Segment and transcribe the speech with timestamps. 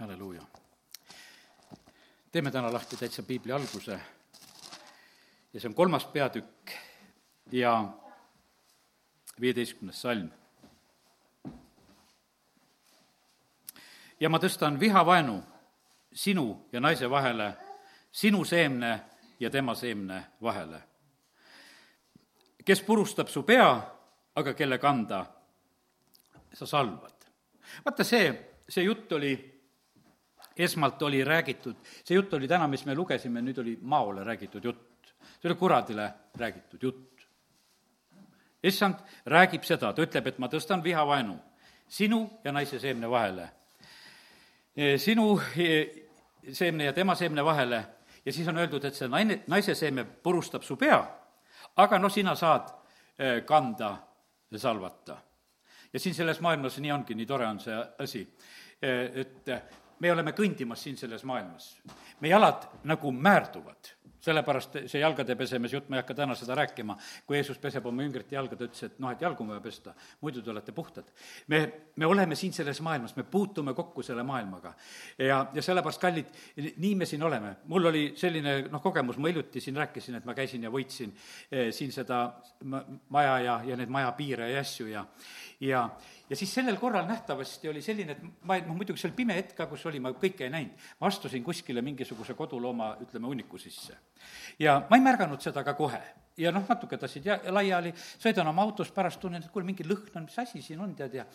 [0.00, 0.42] halleluuja.
[2.32, 4.00] teeme täna lahti täitsa piibli alguse
[5.52, 6.70] ja see on kolmas peatükk
[7.52, 7.88] ja
[9.40, 10.30] viieteistkümnes salm.
[14.20, 15.42] ja ma tõstan vihavaenu
[16.12, 17.52] sinu ja naise vahele,
[18.12, 19.00] sinu seemne
[19.40, 20.82] ja tema seemne vahele.
[22.64, 23.70] kes purustab su pea,
[24.34, 25.26] aga kelle kanda
[26.54, 27.24] sa salvad.
[27.84, 28.32] vaata, see,
[28.68, 29.49] see jutt oli
[30.64, 35.14] esmalt oli räägitud, see jutt oli täna, mis me lugesime, nüüd oli maole räägitud jutt.
[35.40, 37.26] see oli kuradile räägitud jutt.
[38.62, 38.94] issand
[39.26, 41.38] räägib seda, ta ütleb, et ma tõstan vihavaenu
[41.88, 43.48] sinu ja naise seemne vahele.
[44.96, 45.40] sinu
[46.52, 47.84] seemne ja tema seemne vahele
[48.24, 51.00] ja siis on öeldud, et see naine, naise seeme purustab su pea,
[51.76, 52.68] aga noh, sina saad
[53.18, 53.96] eh, kanda
[54.50, 55.16] ja salvata.
[55.92, 58.20] ja siin selles maailmas nii ongi, nii tore on see asi,
[58.82, 59.48] et
[60.00, 61.76] me oleme kõndimas siin selles maailmas.
[62.20, 66.96] me jalad nagu määrduvad sellepärast see jalgade pesemise jutt, ma ei hakka täna seda rääkima,
[67.26, 69.94] kui Jeesus peseb oma jüngrite jalga, ta ütles, et noh, et jalgu on vaja pesta,
[70.20, 71.08] muidu te olete puhtad.
[71.48, 71.60] me,
[71.96, 74.74] me oleme siin selles maailmas, me puutume kokku selle maailmaga.
[75.18, 76.32] ja, ja sellepärast, kallid,
[76.76, 77.56] nii me siin oleme.
[77.66, 81.14] mul oli selline noh, kogemus, ma hiljuti siin rääkisin, et ma käisin ja võitsin
[81.50, 82.26] eh, siin seda
[83.08, 85.06] maja ja, ja neid maja piire ja asju ja
[85.60, 85.88] ja,
[86.30, 89.56] ja siis sellel korral nähtavasti oli selline, et ma, noh muidugi see oli pime hetk
[89.58, 90.88] ka, kus oli, ma kõike ei näinud.
[91.00, 93.98] ma astusin kuskile mingisuguse kodulooma, ütleme, hunniku sisse.
[94.58, 96.02] ja ma ei märganud seda ka kohe.
[96.38, 100.16] ja noh, natuke tassid ja, laiali, sõidan oma autos, pärast tunnen, et kuule, mingi lõhn
[100.16, 101.26] on, mis asi siin on, tead, ja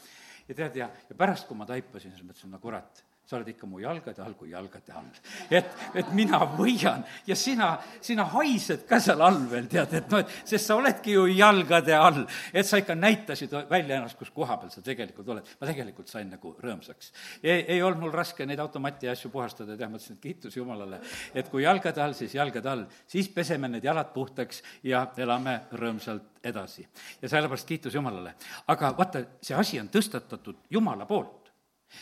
[0.48, 3.68] ja tead, ja, ja pärast, kui ma taipasin, siis mõtlesin, no kurat sa oled ikka
[3.70, 5.08] mu jalgade all kui jalgade all.
[5.50, 10.22] et, et mina võian ja sina, sina haised ka seal all veel, tead, et noh,
[10.22, 12.22] et sest sa oledki ju jalgade all.
[12.54, 15.50] et sa ikka näitasid välja ennast, kus koha peal sa tegelikult oled.
[15.60, 17.12] ma tegelikult sain nagu rõõmsaks.
[17.42, 21.02] ei, ei olnud mul raske neid automati asju puhastada, tead, ma ütlesin, et kiitus Jumalale,
[21.34, 26.46] et kui jalgade all, siis jalgade all, siis peseme need jalad puhtaks ja elame rõõmsalt
[26.46, 26.86] edasi.
[27.22, 28.36] ja sellepärast kiitus Jumalale.
[28.68, 31.45] aga vaata, see asi on tõstatatud Jumala poolt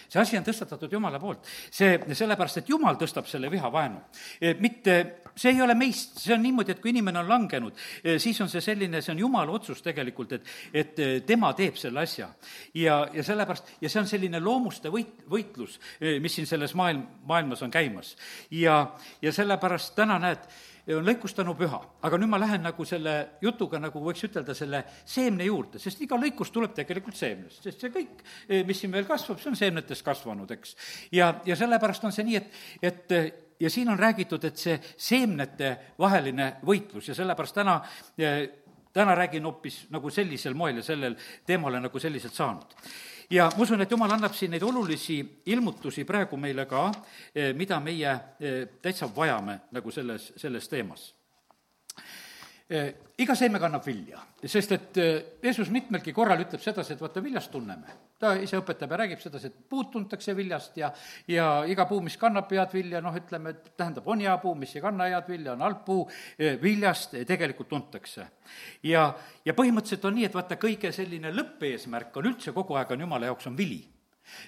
[0.08, 1.46] see asi on tõstatatud Jumala poolt.
[1.72, 4.02] see, sellepärast, et Jumal tõstab selle vihavaenu.
[4.40, 4.98] E, mitte,
[5.36, 8.52] see ei ole meist, see on niimoodi, et kui inimene on langenud, e, siis on
[8.52, 12.30] see selline, see on Jumala otsus tegelikult, et, et e, tema teeb selle asja.
[12.74, 15.80] ja, ja sellepärast, ja see on selline loomuste võit, võitlus,
[16.22, 18.16] mis siin selles maailm, maailmas on käimas.
[18.52, 18.86] ja,
[19.22, 20.48] ja sellepärast täna näed,
[20.91, 21.79] on lõikustanu püha.
[22.03, 26.17] aga nüüd ma lähen nagu selle jutuga, nagu võiks ütelda, selle seemne juurde, sest iga
[26.19, 30.05] lõikus tuleb tegelikult seemnest, sest see kõik, eh, mis siin veel kasvab, see on seemnetest
[30.05, 30.75] kasvanud, eks.
[31.11, 33.16] ja, ja sellepärast on see nii, et, et
[33.63, 37.79] ja siin on räägitud, et see seemnete vaheline võitlus ja sellepärast täna
[38.17, 38.44] eh,
[38.94, 41.15] täna räägin hoopis nagu sellisel moel ja sellel
[41.47, 42.75] teemal on nagu selliselt saanud
[43.29, 46.91] ja ma usun, et jumal annab siin neid olulisi ilmutusi praegu meile ka,
[47.35, 51.11] eh, mida meie eh, täitsa vajame nagu selles, selles teemas
[53.22, 55.11] iga seeme kannab vilja, sest et eh,
[55.44, 58.00] Jeesus mitmelgi korral ütleb sedasi, et vaata, viljast tunneme.
[58.23, 60.89] ta ise õpetab ja räägib sedasi, et puud tuntakse viljast ja,
[61.28, 64.73] ja iga puu, mis kannab head vilja, noh, ütleme, et tähendab, on hea puu, mis
[64.75, 66.06] ei kanna head vilja, on halb puu,
[66.39, 68.28] eh, viljast tegelikult tuntakse.
[68.83, 69.09] ja,
[69.45, 73.29] ja põhimõtteliselt on nii, et vaata, kõige selline lõppeesmärk on üldse kogu aeg on Jumala
[73.29, 73.83] jaoks on vili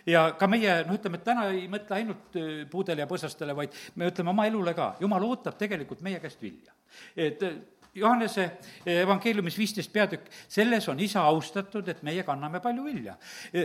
[0.08, 2.38] ja ka meie, noh, ütleme, et täna ei mõtle ainult
[2.72, 6.74] puudele ja põsastele, vaid me ütleme oma elule ka, jumal ootab tegelikult meie käest vilja.
[7.16, 7.42] et
[7.96, 8.50] Johannese
[8.86, 13.16] evangeeliumis viisteist peatükk, selles on isa austatud, et meie kanname palju vilja.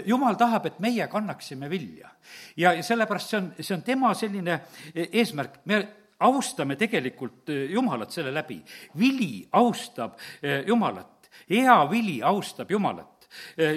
[0.07, 2.11] jumal tahab, et meie kannaksime vilja.
[2.57, 4.61] ja, ja sellepärast see on, see on tema selline
[4.95, 5.81] eesmärk, me
[6.21, 8.61] austame tegelikult Jumalat selle läbi.
[8.99, 10.19] vili austab
[10.67, 13.29] Jumalat, hea vili austab Jumalat.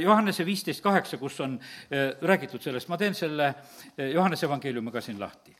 [0.01, 1.59] Johannese viisteist kaheksa, kus on
[2.21, 3.53] räägitud sellest, ma teen selle
[3.97, 5.53] Johannese evangeeliumi ka siin lahti.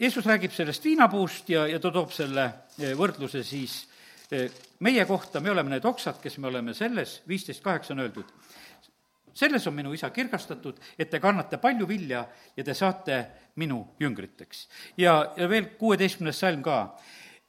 [0.00, 2.48] Jeesus räägib sellest viinapuust ja, ja ta toob selle
[2.98, 3.91] võrdluse siis
[4.80, 8.30] meie kohta, me oleme need oksad, kes me oleme selles, viisteist kaheksa on öeldud,
[9.34, 12.24] selles on minu isa kirgastatud, et te kannate palju vilja
[12.56, 13.18] ja te saate
[13.56, 14.68] minu jüngriteks.
[14.96, 16.96] ja, ja veel kuueteistkümnes salm ka.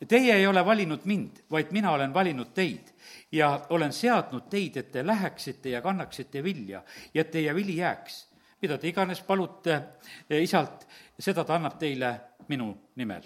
[0.08, 2.92] Teie ei ole valinud mind, vaid mina olen valinud teid
[3.32, 8.28] ja olen seadnud teid, et te läheksite ja kannaksite vilja ja et teie vili jääks.
[8.62, 9.82] mida te iganes palute
[10.30, 10.88] isalt,
[11.20, 12.20] seda ta annab teile
[12.50, 13.24] minu nimel.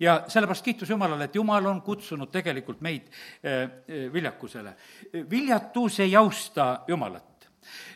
[0.00, 3.08] ja sellepärast kiitus Jumalale, et Jumal on kutsunud tegelikult meid
[3.42, 4.74] eh, eh, viljakusele.
[5.30, 7.48] viljatus ei austa Jumalat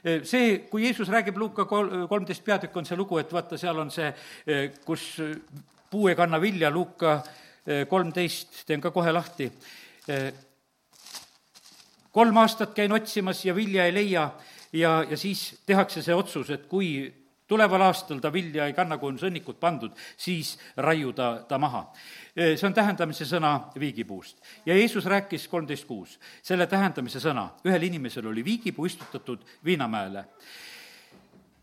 [0.04, 3.78] eh, see, kui Jeesus räägib Luuka kol-, kolmteist peatükk, on see lugu, et vaata, seal
[3.78, 4.12] on see,
[4.84, 5.16] kus
[5.90, 7.20] puu ei kanna vilja, Luuka
[7.88, 9.46] kolmteist, teen ka kohe lahti.
[12.10, 14.30] kolm aastat käin otsimas ja vilja ei leia
[14.72, 17.21] ja, ja siis tehakse see otsus, et kui
[17.52, 21.84] tuleval aastal ta vilja ei kanna, kui on sõnnikud pandud, siis raiu ta, maha.
[22.34, 24.40] see on tähendamise sõna viigipuust.
[24.66, 30.24] ja Jeesus rääkis kolmteist kuus, selle tähendamise sõna, ühel inimesel oli viigipuu istutatud viinamäele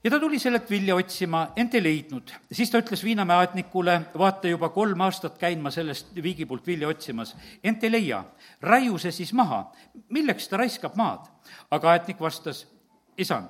[0.03, 2.31] ja ta tuli sellelt vilja otsima, ent ei leidnud.
[2.51, 7.35] siis ta ütles viinamäe aednikule, vaata, juba kolm aastat käin ma sellest viigipult vilja otsimas,
[7.63, 8.23] ent ei leia.
[8.61, 9.71] raiu see siis maha,
[10.09, 11.27] milleks ta raiskab maad?
[11.71, 12.67] aga aednik vastas,
[13.19, 13.49] isand,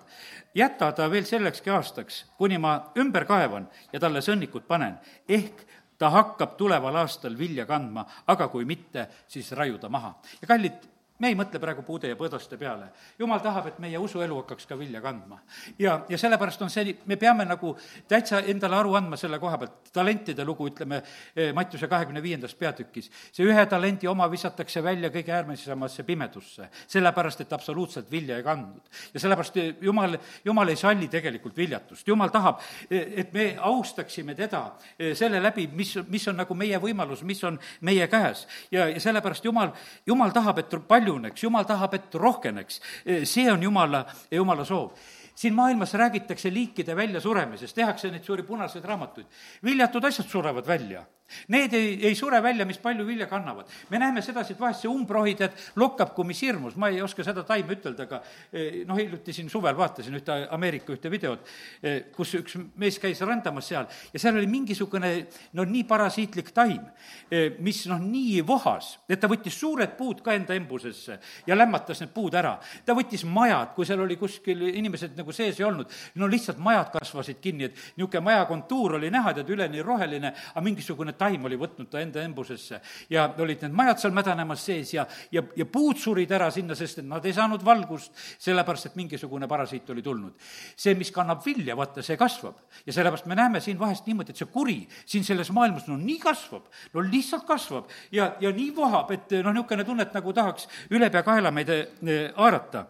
[0.55, 4.97] jäta ta veel sellekski aastaks, kuni ma ümber kaevan ja talle sõnnikud panen,
[5.29, 5.65] ehk
[5.99, 10.15] ta hakkab tuleval aastal vilja kandma, aga kui mitte, siis raiuda maha.
[10.41, 10.87] ja kallid
[11.19, 12.89] me ei mõtle praegu puude ja põõdaste peale.
[13.19, 15.39] jumal tahab, et meie usuelu hakkaks ka vilja kandma.
[15.79, 17.75] ja, ja sellepärast on see, me peame nagu
[18.07, 21.01] täitsa endale aru andma selle koha pealt, talentide lugu, ütleme,
[21.35, 23.11] eh, Mattiuse kahekümne viiendas peatükis.
[23.31, 28.81] see ühe talendi oma visatakse välja kõige äärmisemasse pimedusse, sellepärast et absoluutselt vilja ei kandnud.
[29.13, 34.35] ja sellepärast eh, jumal, jumal ei salli tegelikult viljatust, jumal tahab, eh, et me austaksime
[34.35, 34.71] teda
[35.13, 38.47] selle läbi, mis, mis on nagu meie võimalus, mis on meie käes.
[38.71, 39.73] ja, ja sellepärast jumal,
[40.07, 42.81] jumal tahab, et palju paljuneks, jumal tahab, et rohkeneks.
[43.23, 44.91] see on jumala, jumala soov
[45.39, 49.27] siin maailmas räägitakse liikide väljasuremisest, tehakse neid suuri punaseid raamatuid.
[49.63, 51.05] viljatud asjad surevad välja
[51.47, 53.67] Need ei, ei sure välja, mis palju vilja kannavad.
[53.89, 57.23] me näeme sedasi, et vahest see umbrohi, tead, lokkab kui mis hirmus, ma ei oska
[57.25, 58.21] seda taime ütelda, aga
[58.51, 61.45] eh, noh, hiljuti siin suvel vaatasin ühte Ameerika ühte videot,
[61.83, 65.11] eh, kus üks mees käis randamas seal ja seal oli mingisugune
[65.57, 66.81] no nii parasiitlik taim,
[67.29, 72.01] eh, mis noh, nii vohas, et ta võttis suured puud ka enda embusesse ja lämmatas
[72.01, 72.57] need puud ära.
[72.85, 75.89] ta võttis majad, kui seal oli kuskil inimesed nagu sees ei olnud,
[76.19, 80.63] no lihtsalt majad kasvasid kinni, et niisugune maja kontuur oli näha, tead, üleni roheline, aga
[80.65, 85.05] mingisugune taim oli võtnud ta enda embusesse ja olid need majad seal mädanemas sees ja,
[85.31, 89.47] ja, ja puud surid ära sinna, sest et nad ei saanud valgust, sellepärast et mingisugune
[89.49, 90.33] parasiit oli tulnud.
[90.75, 92.59] see, mis kannab vilja, vaata, see kasvab.
[92.85, 96.19] ja sellepärast me näeme siin vahest niimoodi, et see kuri siin selles maailmas no nii
[96.19, 100.69] kasvab, no lihtsalt kasvab ja, ja nii vohab, et noh, niisugune tunne, et nagu tahaks
[100.89, 102.85] ülepeakaela meid eh, haarata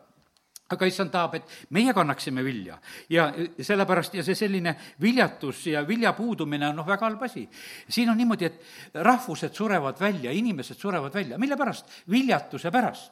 [0.69, 2.77] aga issand tahab, et meie kannaksime vilja
[3.09, 7.47] ja sellepärast ja see selline viljatus ja vilja puudumine on noh, väga halb asi.
[7.89, 11.89] siin on niimoodi, et rahvused surevad välja, inimesed surevad välja, mille pärast?
[12.09, 13.11] viljatuse pärast.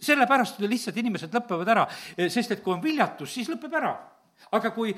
[0.00, 1.86] sellepärast lihtsalt inimesed lõpevad ära,
[2.28, 3.94] sest et kui on viljatus, siis lõpeb ära.
[4.52, 4.94] aga kui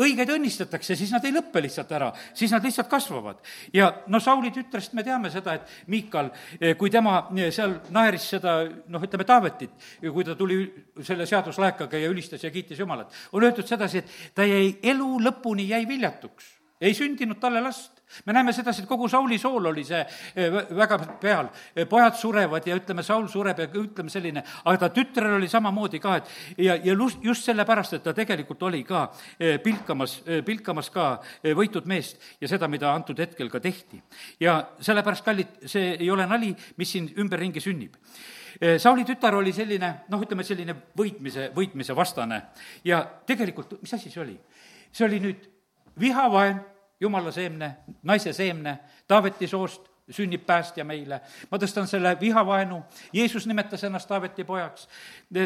[0.00, 3.38] õigeid õnnistatakse, siis nad ei lõppe lihtsalt ära, siis nad lihtsalt kasvavad.
[3.72, 6.30] ja no Sauli tütrest me teame seda, et Miikal,
[6.60, 8.56] eh, kui tema eh, seal naeris seda
[8.88, 9.70] noh, ütleme Taavetit,
[10.00, 10.58] kui ta tuli
[11.02, 15.68] selle seaduslaekaga ja ülistas ja kiitis Jumalat, on öeldud sedasi, et ta jäi elu lõpuni,
[15.68, 16.54] jäi viljatuks.
[16.80, 20.98] ei sündinud talle last me näeme sedasi, et kogu Sauli sool oli see eh, väga
[21.20, 21.48] peal.
[21.74, 26.00] Eh, pojad surevad ja ütleme, Saul sureb ja ütleme selline, aga ta tütrel oli samamoodi
[26.02, 29.06] ka, et ja, ja just sellepärast, et ta tegelikult oli ka
[29.38, 31.08] eh, pilkamas, pilkamas ka
[31.56, 34.02] võitud meest ja seda, mida antud hetkel ka tehti.
[34.40, 37.96] ja sellepärast, kallid, see ei ole nali, mis siin ümberringi sünnib
[38.78, 42.36] Sauli tütar oli selline, noh, ütleme selline võitmise, võitmise vastane
[42.86, 44.36] ja tegelikult, mis asi see oli?
[44.94, 45.48] see oli nüüd
[45.98, 46.60] vihavaen
[47.00, 51.20] jumala seemne, naise seemne, Taaveti soost sünnib päästja meile.
[51.50, 54.88] ma tõstan selle vihavaenu, Jeesus nimetas ennast Taaveti pojaks.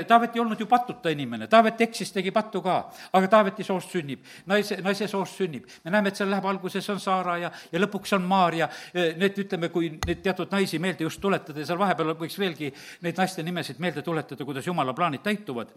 [0.06, 2.78] Taavet ei olnud ju patuta inimene, Taavet eksis, tegi pattu ka,
[3.12, 5.68] aga Taaveti soost sünnib, naise, naise soost sünnib.
[5.84, 9.68] me näeme, et seal läheb, alguses on Saara ja, ja lõpuks on Maarja, need, ütleme,
[9.68, 12.72] kui neid teatud naisi meelde just tuletada ja seal vahepeal võiks veelgi
[13.02, 15.70] neid naiste nimesid meelde tuletada, kuidas jumala plaanid täituvad.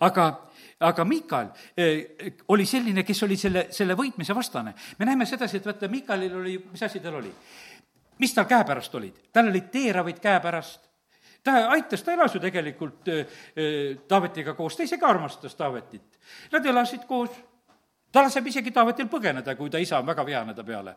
[0.00, 0.26] aga
[0.80, 4.74] aga Miikal eh, oli selline, kes oli selle, selle võitmise vastane.
[4.98, 7.30] me näeme sedasi, et vaata, Miikalil oli, mis asi tal oli?
[8.18, 9.16] Mis tal käepärast olid?
[9.32, 10.90] tal olid teeravid käepärast,
[11.44, 13.26] ta aitas, ta elas ju tegelikult äh,
[14.08, 16.20] Taavetiga koos, ta isegi armastas Taavetit.
[16.52, 17.30] Nad elasid koos
[18.14, 20.96] ta laseb isegi Taavetil põgeneda, kui ta isa on väga vihane ta peale.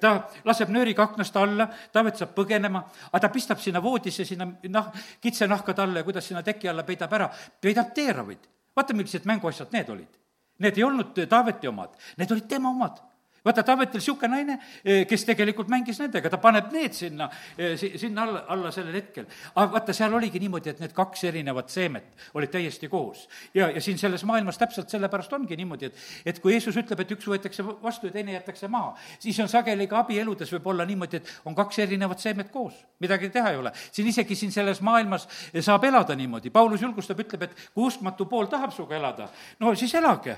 [0.00, 0.12] ta
[0.44, 5.74] laseb nööriga aknast alla, Taavet saab põgenema, aga ta pistab sinna voodisse, sinna noh, kitsenahka
[5.74, 10.18] talle, kuidas sinna teki alla peidab ära, peidab teeravid vaata, millised mänguasjad need olid.
[10.60, 13.00] Need ei olnud Taaveti omad, need olid tema omad
[13.44, 17.28] vaata, Taavetil niisugune naine, eh, kes tegelikult mängis nendega, ta paneb need sinna,
[17.58, 19.26] eh, sinna alla, alla sellel hetkel.
[19.54, 22.04] aga vaata, seal oligi niimoodi, et need kaks erinevat seemet
[22.34, 23.28] olid täiesti koos.
[23.54, 25.94] ja, ja siin selles maailmas täpselt sellepärast ongi niimoodi, et,
[26.26, 29.86] et kui Jeesus ütleb, et üks võetakse vastu ja teine jäetakse maha, siis on sageli
[29.86, 32.74] ka abieludes võib olla niimoodi, et on kaks erinevat seemet koos.
[33.00, 33.72] midagi teha ei ole.
[33.92, 35.28] siin isegi siin selles maailmas
[35.60, 39.28] saab elada niimoodi, Paulus julgustab, ütleb, et kui uskmatu pool tahab sinuga elada,
[39.60, 40.36] no siis elage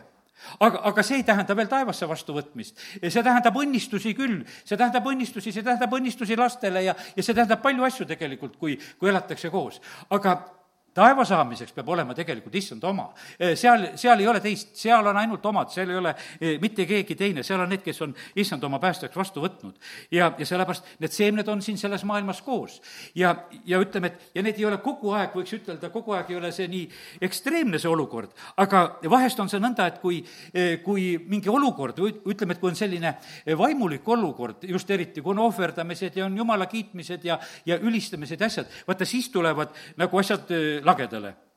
[0.61, 2.81] aga, aga see ei tähenda veel taevasse vastuvõtmist.
[3.03, 7.63] see tähendab õnnistusi küll, see tähendab õnnistusi, see tähendab õnnistusi lastele ja, ja see tähendab
[7.63, 9.81] palju asju tegelikult, kui, kui elatakse koos.
[10.11, 10.62] aga
[10.95, 13.09] taeva saamiseks peab olema tegelikult issand oma.
[13.39, 16.15] seal, seal ei ole teist, seal on ainult omad, seal ei ole
[16.61, 19.79] mitte keegi teine, seal on need, kes on issand oma päästjaks vastu võtnud.
[20.13, 22.81] ja, ja sellepärast need seemned on siin selles maailmas koos.
[23.15, 23.35] ja,
[23.65, 26.53] ja ütleme, et ja need ei ole kogu aeg, võiks ütelda, kogu aeg ei ole
[26.53, 26.85] see nii
[27.29, 30.21] ekstreemne, see olukord, aga vahest on see nõnda, et kui,
[30.85, 33.15] kui mingi olukord või ütleme, et kui on selline
[33.59, 38.51] vaimulik olukord, just eriti, kui on ohverdamised ja on jumala kiitmised ja, ja ülistamised ja
[38.51, 40.51] asjad, vaata siis tulevad nagu asjad
[40.83, 41.52] lagedale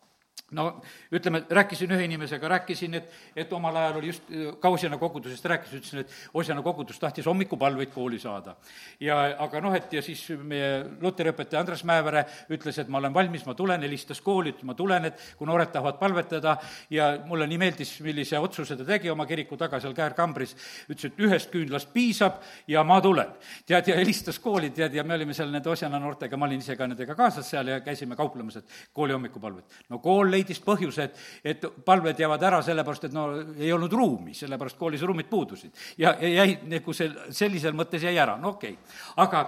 [0.52, 4.98] no ütleme, rääkisin ühe inimesega, rääkisin, et, et omal ajal oli just äh, ka Osjana
[5.02, 8.56] kogudusest rääkisin, ütlesin, et Osjana kogudus tahtis hommikupalveid kooli saada.
[9.00, 13.14] ja aga noh, et ja siis meie luteri õpetaja Andres Mäevere ütles, et ma olen
[13.14, 16.58] valmis, ma tulen, helistas kooli, ütles ma tulen, et kui noored tahavad palvetada
[16.94, 20.54] ja mulle nii meeldis, millise otsuse ta tegi oma kiriku taga seal Käär-Kambris,
[20.86, 22.38] ütles, et ühest küünlast piisab
[22.68, 23.34] ja ma tulen.
[23.66, 26.78] tead, ja helistas kooli, tead, ja me olime seal nende Osjana noortega, ma olin ise
[26.78, 29.82] ka nendega kaasas seal ja käisime kauplemas, et kooli hommikupalved.
[29.90, 34.34] no kool leidis põhjuse, et, et palved jäävad ära sellepärast, et no ei olnud ruumi,
[34.38, 35.72] sellepärast koolis ruumid puudusid.
[35.98, 39.00] ja, ja jäi nagu see, sellisel mõttes jäi ära, no okei okay..
[39.24, 39.46] aga,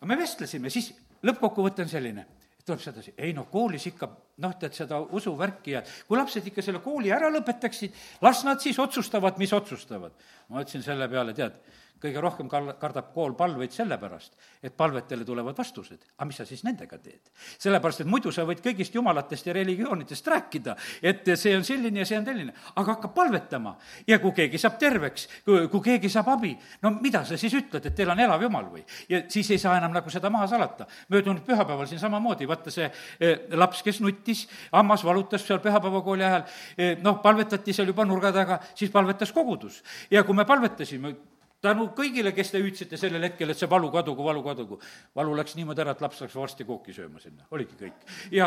[0.00, 0.92] aga me vestlesime, siis
[1.22, 2.26] lõppkokkuvõte on selline
[2.68, 4.08] tuleb sedasi, ei no koolis ikka
[4.44, 7.94] noh, tead seda usuvärki ja kui lapsed ikka selle kooli ära lõpetaksid,
[8.24, 10.12] las nad siis otsustavad, mis otsustavad.
[10.48, 11.56] ma ütlesin selle peale, tead,
[12.02, 15.98] kõige rohkem kal-, kardab kool palveid sellepärast, et palvetele tulevad vastused.
[16.16, 17.30] aga mis sa siis nendega teed?
[17.58, 22.06] sellepärast, et muidu sa võid kõigist jumalatest ja religioonidest rääkida, et see on selline ja
[22.06, 23.76] see on selline, aga hakka palvetama.
[24.06, 27.84] ja kui keegi saab terveks, kui, kui keegi saab abi, no mida sa siis ütled,
[27.84, 28.84] et teil on elav jumal või?
[29.08, 30.86] ja siis ei saa enam nagu seda maha salata.
[31.08, 32.90] möödunud pühapäeval siin samamoodi, vaata see
[33.20, 36.44] eh, laps, kes nuttis, hammas valutas seal pühapäevakooli ajal
[36.76, 39.82] eh,, noh, palvetati seal juba nurga taga, siis palvetas kogudus.
[40.10, 41.14] ja kui me palvetasime,
[41.62, 44.78] tänu kõigile, kes te hüüdsite sellel hetkel, et see valu kadugu, valu kadugu.
[45.14, 48.04] valu läks niimoodi ära, et laps läks varsti kooki sööma sinna, oligi kõik.
[48.30, 48.46] ja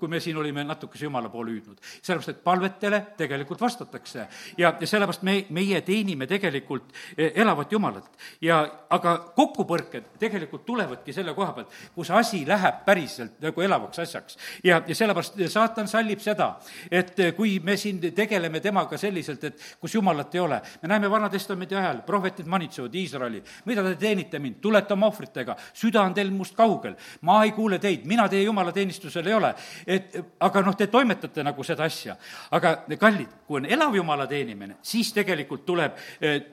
[0.00, 4.26] kui me siin olime natukese jumala poole hüüdnud, sellepärast et palvetele tegelikult vastatakse.
[4.58, 8.10] ja, ja sellepärast me, meie teenime tegelikult e, elavat Jumalat.
[8.40, 8.58] ja
[8.90, 14.38] aga kokkupõrked tegelikult tulevadki selle koha pealt, kus asi läheb päriselt nagu elavaks asjaks.
[14.64, 16.56] ja, ja sellepärast saatan sallib seda,
[16.90, 21.78] et kui me siin tegeleme temaga selliselt, et kus Jumalat ei ole, me näeme Vana-testamendi
[21.78, 26.30] ajal, prohvet prohvetid manitsevad Iisraeli, mida te teenite mind, tulete oma ohvritega, süda on teil
[26.30, 29.54] must kaugel, ma ei kuule teid, mina teie jumalateenistusel ei ole.
[29.86, 32.16] et aga noh, te toimetate nagu seda asja.
[32.50, 35.96] aga kallid, kui on elav jumala teenimine, siis tegelikult tuleb,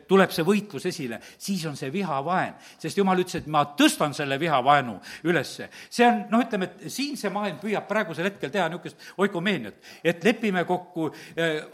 [0.08, 4.39] tuleb see võitlus esile, siis on see vihavaen, sest jumal ütles, et ma tõstan selle
[4.39, 5.70] vihavaenu ülesse.
[5.89, 10.24] see on, noh, ütleme, et siin see maailm püüab praegusel hetkel teha niisugust oikumeeniat, et
[10.24, 11.12] lepime kokku,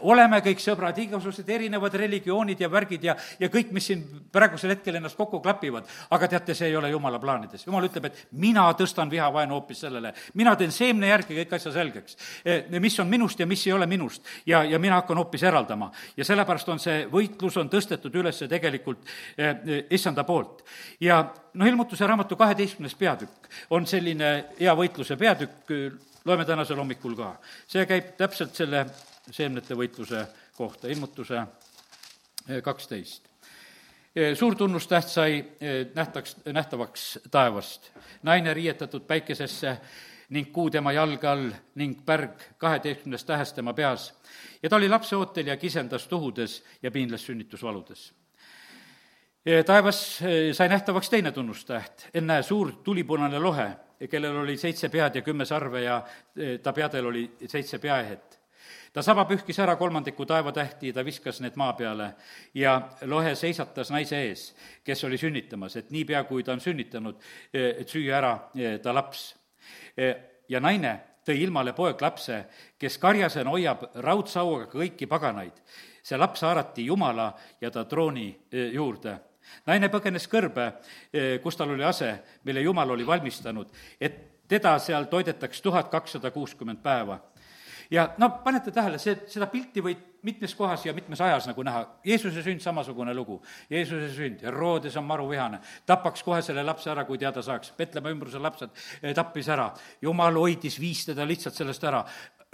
[0.00, 4.98] oleme kõik sõbrad, igasugused erinevad religioonid ja värgid ja, ja kõik, mis siin praegusel hetkel
[4.98, 7.66] ennast kokku klapivad, aga teate, see ei ole jumala plaanides.
[7.66, 12.16] jumal ütleb, et mina tõstan vihavaenu hoopis sellele, mina teen seemne järgi kõik asja selgeks.
[12.44, 15.90] E, mis on minust ja mis ei ole minust ja, ja mina hakkan hoopis eraldama.
[16.16, 20.64] ja sellepärast on see võitlus, on tõstetud üles tegelikult e, e, issanda poolt.
[21.00, 21.22] ja
[21.54, 25.70] noh, ilmutuse raamatu kaheteistkümnes peatükk on selline hea võitluse peatükk,
[26.24, 27.36] loeme tänasel hommikul ka.
[27.66, 28.86] see käib täpselt selle
[29.30, 31.46] seemnete võitluse kohta, ilmutuse
[32.64, 33.33] kaksteist
[34.34, 35.44] suur tunnustäht sai
[35.94, 37.90] nähtaks, nähtavaks taevast.
[38.22, 39.76] naine riietatud päikesesse
[40.28, 44.14] ning kuu tema jalge all ning pärg kaheteistkümnest tähest tema peas.
[44.62, 48.14] ja ta oli lapseootel ja kisendas tuhudes ja piinles sünnitusvaludes.
[49.66, 50.20] taevas
[50.52, 53.70] sai nähtavaks teine tunnustäht, ennäe, suur tulipunane lohe,
[54.10, 56.04] kellel oli seitse pead ja kümme sarve ja
[56.62, 58.43] ta peadel oli seitse peaehet
[58.94, 62.12] ta saba pühkis ära kolmandiku taevatähti, ta viskas need maa peale
[62.54, 62.76] ja
[63.10, 64.44] lohe seisatas naise ees,
[64.86, 67.18] kes oli sünnitamas, et niipea, kui ta on sünnitanud,
[67.52, 69.26] et süüa ära eh, ta laps.
[69.98, 70.14] Eh,
[70.48, 70.94] ja naine
[71.26, 72.44] tõi ilmale poeglapse,
[72.78, 75.58] kes karjasena hoiab raudsauaga kõiki paganaid.
[76.04, 79.18] see laps haarati Jumala ja ta trooni eh, juurde
[79.66, 80.72] naine põgenes kõrbe,
[81.42, 83.68] kus tal oli ase, mille Jumal oli valmistanud,
[84.00, 87.18] et teda seal toidetaks tuhat kakssada kuuskümmend päeva
[87.94, 91.84] ja no panete tähele, see, seda pilti võid mitmes kohas ja mitmes ajas nagu näha.
[92.06, 93.40] Jeesuse sünd, samasugune lugu.
[93.70, 97.74] Jeesuse sünd, Herodes on maruvihane, tapaks kohe selle lapse ära, kui teada saaks.
[97.76, 98.72] Petlemma ümbruse lapsed
[99.02, 99.70] eh, tappis ära.
[100.02, 102.04] jumal hoidis, viis teda lihtsalt sellest ära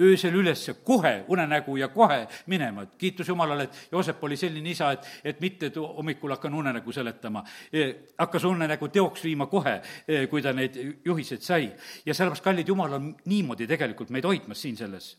[0.00, 4.92] öösel ülesse, kohe unenägu ja kohe minema, et kiitus Jumalale, et Joosep oli selline isa,
[4.92, 7.44] et, et mitte, hommikul hakkan unenägu seletama.
[7.72, 7.86] E,
[8.18, 11.70] hakkas unenägu teoks viima kohe, e, kui ta neid juhiseid sai.
[12.06, 15.16] ja sellepärast, kallid, Jumal on niimoodi tegelikult meid hoidmas siin selles.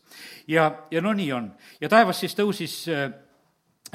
[0.48, 1.52] ja, ja no nii on.
[1.80, 3.10] ja taevas siis tõusis e,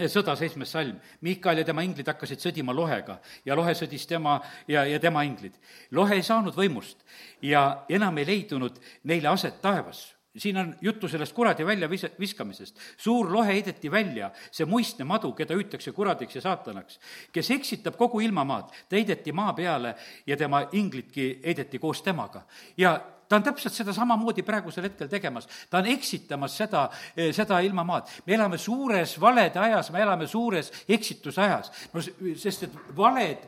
[0.06, 1.00] sõda, seitsmes salm.
[1.22, 5.58] Miikal ja tema inglid hakkasid sõdima lohega ja lohe sõdis tema ja, ja tema inglid.
[5.92, 7.04] lohe ei saanud võimust
[7.42, 12.80] ja enam ei leidunud neile aset taevas siin on juttu sellest kuradi välja vis-, viskamisest.
[12.98, 17.00] suur lohe heideti välja, see muistne madu, keda hüütakse kuradiks ja saatanaks,
[17.32, 19.96] kes eksitab kogu ilmamaad, ta heideti maa peale
[20.28, 22.46] ja tema inglidki heideti koos temaga.
[22.78, 25.48] ja ta on täpselt seda samamoodi praegusel hetkel tegemas.
[25.70, 28.08] ta on eksitamas seda, eh, seda ilmamaad.
[28.26, 31.72] me elame suures valede ajas, me elame suures eksituse ajas.
[31.94, 32.02] no
[32.36, 33.48] sest, et valed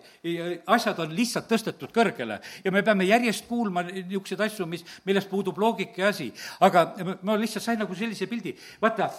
[0.67, 5.57] asjad on lihtsalt tõstetud kõrgele ja me peame järjest kuulma niisuguseid asju, mis, milles puudub
[5.57, 6.33] loogika ja asi.
[6.59, 6.93] aga
[7.23, 9.09] ma lihtsalt sain nagu sellise pildi, vaata,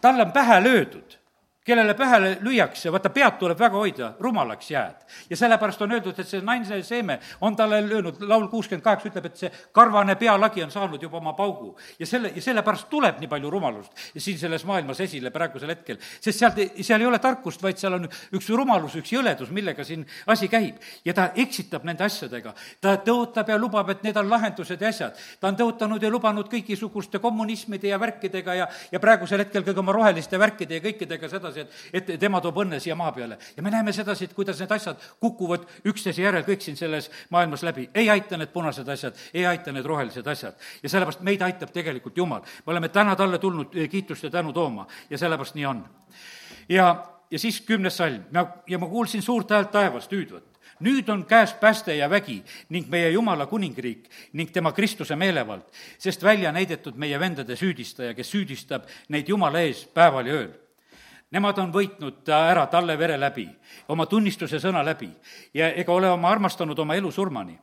[0.00, 1.21] talle on pähe löödud
[1.64, 5.04] kellele pähe lüüakse, vaata, pead tuleb väga hoida, rumalaks jääd.
[5.30, 9.26] ja sellepärast on öeldud, et see naise seeme on talle löönud, laul kuuskümmend kaheksa ütleb,
[9.26, 11.76] et see karvane pealagi on saanud juba oma paugu.
[11.98, 15.98] ja selle, ja sellepärast tuleb nii palju rumalust siin selles maailmas esile praegusel hetkel.
[16.20, 20.06] sest sealt, seal ei ole tarkust, vaid seal on üks rumalus, üks jõledus, millega siin
[20.26, 20.82] asi käib.
[21.04, 22.54] ja ta eksitab nende asjadega.
[22.80, 25.14] ta tõotab ja lubab, et need on lahendused ja asjad.
[25.40, 29.92] ta on tõotanud ja lubanud kõikisuguste kommunismide ja värkidega ja, ja praegusel hetkel kõige oma
[29.92, 33.38] roheliste värkide ja kõikidega seda sedasi, et, et tema toob õnne siia maa peale.
[33.56, 37.62] ja me näeme sedasi, et kuidas need asjad kukuvad üksteise järel kõik siin selles maailmas
[37.62, 37.88] läbi.
[37.94, 40.54] ei aita need punased asjad, ei aita need rohelised asjad.
[40.82, 42.40] ja sellepärast meid aitab tegelikult Jumal.
[42.40, 45.84] me oleme täna talle tulnud eh, kiitust ja tänu tooma ja sellepärast nii on.
[46.68, 46.94] ja,
[47.30, 51.54] ja siis kümnes salm, ja, ja ma kuulsin suurt häält taevast hüüdvat nüüd on käes
[51.60, 52.40] pääste ja vägi
[52.74, 55.64] ning meie Jumala kuningriik ning tema Kristuse meelevald,
[55.98, 60.50] sest välja näidetud meie vendade süüdistaja, kes süüdistab neid Jumala ees päeval ja ööl.
[61.32, 63.46] Nemad on võitnud ära talle vere läbi,
[63.88, 65.08] oma tunnistuse sõna läbi
[65.54, 67.58] ja ega ole oma armastanud oma elu surmani.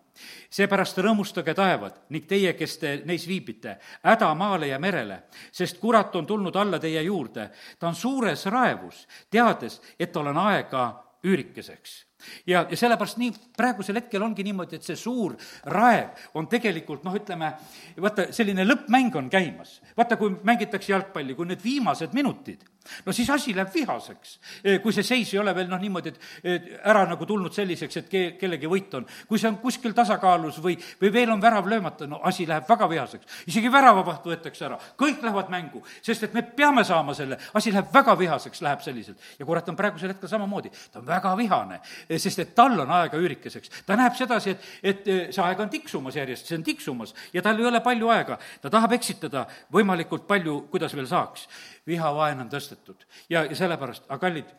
[0.50, 5.22] seepärast rõõmustage taevad ning teie, kes te neis viibite, häda maale ja merele,
[5.52, 7.50] sest kurat on tulnud alla teie juurde.
[7.80, 12.09] ta on suures raevus, teades, et tal on aega üürikeseks
[12.48, 15.36] ja, ja sellepärast nii, praegusel hetkel ongi niimoodi, et see suur
[15.74, 17.54] raev on tegelikult noh, ütleme,
[18.02, 19.80] vaata, selline lõppmäng on käimas.
[19.98, 22.66] vaata, kui mängitakse jalgpalli, kui need viimased minutid
[23.06, 26.70] no siis asi läheb vihaseks, eh, kui see seis ei ole veel noh, niimoodi, et
[26.90, 29.06] ära nagu tulnud selliseks, et ke-, kellegi võit on.
[29.28, 32.90] kui see on kuskil tasakaalus või, või veel on värav löömata, no asi läheb väga
[32.90, 33.44] vihaseks.
[33.48, 37.94] isegi väravavaht võetakse ära, kõik lähevad mängu, sest et me peame saama selle, asi läheb
[37.94, 39.20] väga vihaseks, läheb selliselt.
[39.40, 41.80] ja kurat on praegusel hetkel samamoodi, ta on väga vihane,
[42.18, 43.84] sest et tal on aega üürikeseks.
[43.86, 47.44] ta näeb sedasi, et, et eh, see aeg on tiksumas järjest, see on tiksumas ja
[47.46, 48.40] tal ei ole palju aega.
[48.62, 51.48] ta tahab eksitada võimalikult palju, kuidas veel saaks
[51.88, 54.50] vihavaen on tõstetud ja, ja sellepärast, aga kallid,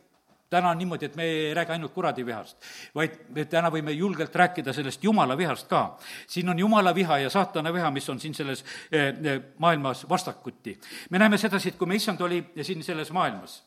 [0.51, 2.57] täna on niimoodi, et me ei räägi ainult kuradi vihast,
[2.95, 5.97] vaid me täna võime julgelt rääkida sellest jumala vihast ka.
[6.27, 10.79] siin on jumala viha ja saatana viha, mis on siin selles eh, eh, maailmas vastakuti.
[11.11, 13.63] me näeme sedasi, et kui me issand oli siin selles maailmas,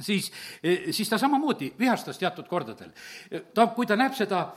[0.00, 0.32] siis,
[0.62, 2.90] eh, siis ta samamoodi vihastas teatud kordadel.
[3.54, 4.52] ta, kui ta näeb seda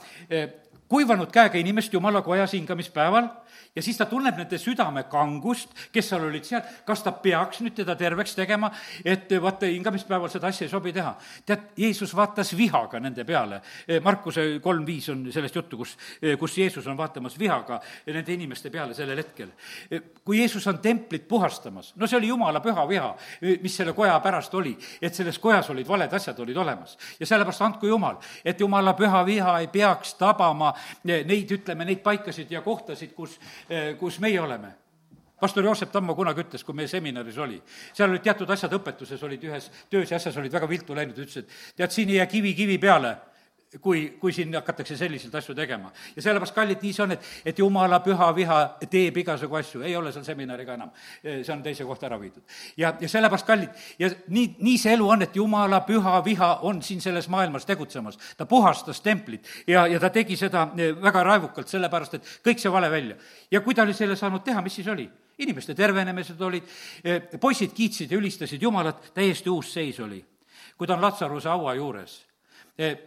[0.90, 3.28] kuivanud käega inimest jumala kojas hingamispäeval
[3.76, 7.76] ja siis ta tunneb nende südame kangust, kes seal olid seal, kas ta peaks nüüd
[7.78, 8.70] teda terveks tegema,
[9.04, 11.14] et vaata, hingamispäeval seda asja ei sobi teha.
[11.46, 13.60] tead, Jeesus vaatas vihaga nende peale.
[14.02, 15.96] Markuse kolm viis on sellest juttu, kus,
[16.38, 19.52] kus Jeesus on vaatamas vihaga nende inimeste peale sellel hetkel.
[20.24, 23.14] kui Jeesus on templit puhastamas, no see oli jumala püha viha,
[23.62, 26.98] mis selle koja pärast oli, et selles kojas olid valed asjad olid olemas.
[27.20, 30.74] ja sellepärast andku Jumal, et jumala püha viha ei peaks tabama
[31.04, 33.40] neid, ütleme, neid paikasid ja kohtasid, kus
[33.70, 34.72] Eh, kus meie oleme.
[35.40, 37.56] Pastor Joosep Tammo kunagi ütles, kui meie seminaris oli,
[37.94, 41.44] seal olid teatud asjad õpetuses, olid ühes töös ja asjas olid väga viltu läinud, ütles,
[41.44, 43.14] et tead, siin ei jää kivi kivi peale
[43.78, 45.92] kui, kui siin hakatakse selliseid asju tegema.
[46.16, 48.58] ja sellepärast, kallid, nii see on, et, et jumala püha viha
[48.90, 50.90] teeb igasugu asju, ei ole seal seminariga enam.
[51.22, 52.42] see on teise kohta ära viidud.
[52.76, 56.82] ja, ja sellepärast, kallid, ja nii, nii see elu on, et jumala püha viha on
[56.82, 58.18] siin selles maailmas tegutsemas.
[58.36, 60.66] ta puhastas templit ja, ja ta tegi seda
[61.02, 63.16] väga raevukalt, sellepärast et kõik see vale välja.
[63.50, 65.08] ja kui ta oli selle saanud teha, mis siis oli?
[65.40, 66.66] inimeste tervenemised olid,
[67.40, 70.24] poisid kiitsid ja ülistasid Jumalat, täiesti uus seis oli.
[70.76, 72.29] kui ta on Latsaruse haua juures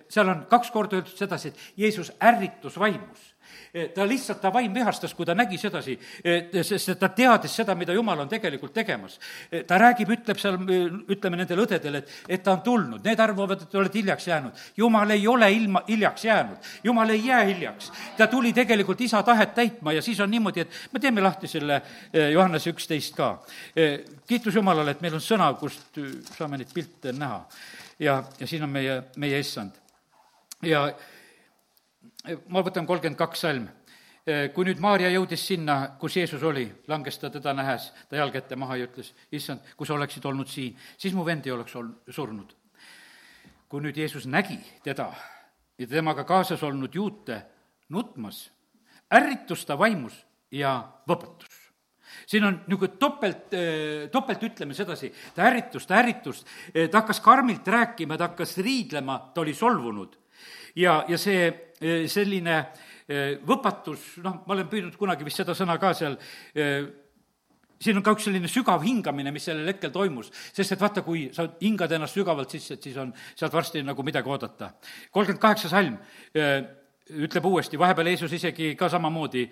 [0.09, 3.29] seal on kaks korda öeldud sedasi, et Jeesus ärritus vaimus
[3.73, 5.95] eh, ta lihtsalt, ta vaim vihastas, kui ta nägi sedasi,
[6.61, 9.17] sest ta teadis seda, mida Jumal on tegelikult tegemas.
[9.51, 10.59] Eh, ta räägib, ütleb seal,
[11.11, 14.63] ütleme nendele õdedele, et, et ta on tulnud, need arvavad, et te olete hiljaks jäänud.
[14.77, 17.91] Jumal ei ole ilma, hiljaks jäänud, Jumal ei jää hiljaks.
[18.17, 21.81] ta tuli tegelikult isa tahet täitma ja siis on niimoodi, et me teeme lahti selle
[22.13, 23.37] Johannese üksteist ka.
[24.27, 25.97] kiitus Jumalale, et meil on sõna, kust
[26.37, 27.41] saame neid pilte näha
[28.03, 29.79] ja, ja siin on meie, meie issand.
[30.63, 30.85] ja
[32.47, 33.67] ma võtan kolmkümmend kaks salm.
[34.55, 38.55] kui nüüd Maarja jõudis sinna, kus Jeesus oli, langes ta teda nähes, ta jalg ette
[38.55, 41.91] maha ja ütles, issand, kui sa oleksid olnud siin, siis mu vend ei oleks ol-,
[42.07, 42.55] surnud.
[43.67, 45.09] kui nüüd Jeesus nägi teda
[45.77, 47.41] ja temaga kaasas olnud juute
[47.89, 48.45] nutmas,
[49.11, 50.77] ärritus ta vaimus ja
[51.09, 51.52] võpatus
[52.25, 53.53] siin on niisugune topelt,
[54.11, 59.53] topeltütleme sedasi, ta ärritus, ta ärritus, ta hakkas karmilt rääkima, ta hakkas riidlema, ta oli
[59.53, 60.17] solvunud.
[60.75, 61.51] ja, ja see
[62.07, 62.63] selline
[63.45, 66.17] võpatus, noh, ma olen püüdnud kunagi vist seda sõna ka seal
[67.83, 71.27] siin on ka üks selline sügav hingamine, mis sellel hetkel toimus, sest et vaata, kui
[71.35, 74.71] sa hingad ennast sügavalt sisse, et siis on sealt varsti nagu midagi oodata.
[75.11, 75.97] kolmkümmend kaheksa salm
[77.09, 79.43] ütleb uuesti, vahepeal Jeesus isegi ka samamoodi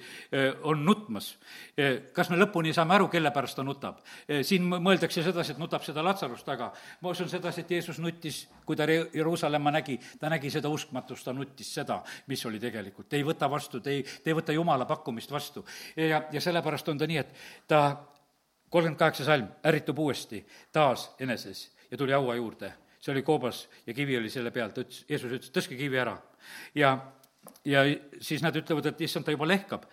[0.69, 1.33] on nutmas.
[2.13, 3.99] kas me lõpuni saame aru, kelle pärast ta nutab?
[4.47, 8.75] siin mõeldakse sedasi, et nutab seda Latsarust, aga ma usun sedasi, et Jeesus nuttis, kui
[8.79, 13.09] ta Jeruusalemma nägi, ta nägi seda uskmatust, ta nuttis seda, mis oli tegelikult.
[13.09, 15.65] Te ei võta vastu, te ei, te ei võta Jumala pakkumist vastu.
[15.95, 17.35] ja, ja sellepärast on ta nii, et
[17.67, 17.81] ta
[18.71, 22.73] kolmkümmend kaheksa salm ärritub uuesti taas eneses ja tuli haua juurde.
[23.01, 26.17] see oli koobas ja kivi oli selle peal, ta ütles, Jeesus ütles, tõstke kivi ära.
[26.75, 26.97] ja,
[27.65, 27.83] ja
[28.21, 29.85] siis nad ütlevad, et issand, ta juba lehkab.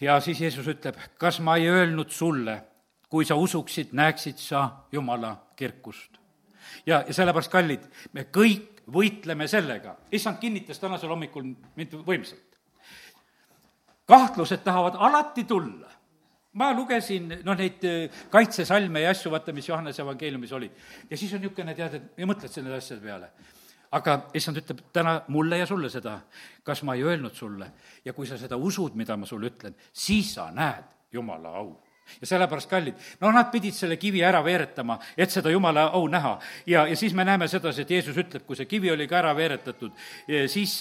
[0.00, 2.60] ja siis Jeesus ütleb, kas ma ei öelnud sulle,
[3.08, 6.18] kui sa usuksid, näeksid sa Jumala kirkust.
[6.86, 11.44] ja, ja sellepärast, kallid, me kõik võitleme sellega, issand kinnitas tänasel hommikul
[11.76, 12.58] mind võimsalt.
[14.06, 15.98] kahtlused tahavad alati tulla
[16.58, 20.82] ma lugesin, noh, neid äh, kaitsesalme ja asju, vaata, mis Johannese evangeeliumis olid.
[21.10, 23.30] ja siis on niisugune, tead, et ja mõtled selle asjade peale.
[23.92, 26.18] Aga issand ütleb täna mulle ja sulle seda,
[26.64, 27.70] kas ma ei öelnud sulle?
[28.04, 31.76] Ja kui sa seda usud, mida ma sulle ütlen, siis sa näed Jumala au
[32.20, 36.38] ja sellepärast, kallid, no nad pidid selle kivi ära veeretama, et seda jumala au näha.
[36.66, 39.34] ja, ja siis me näeme sedasi, et Jeesus ütleb, kui see kivi oli ka ära
[39.36, 39.92] veeretatud,
[40.46, 40.78] siis,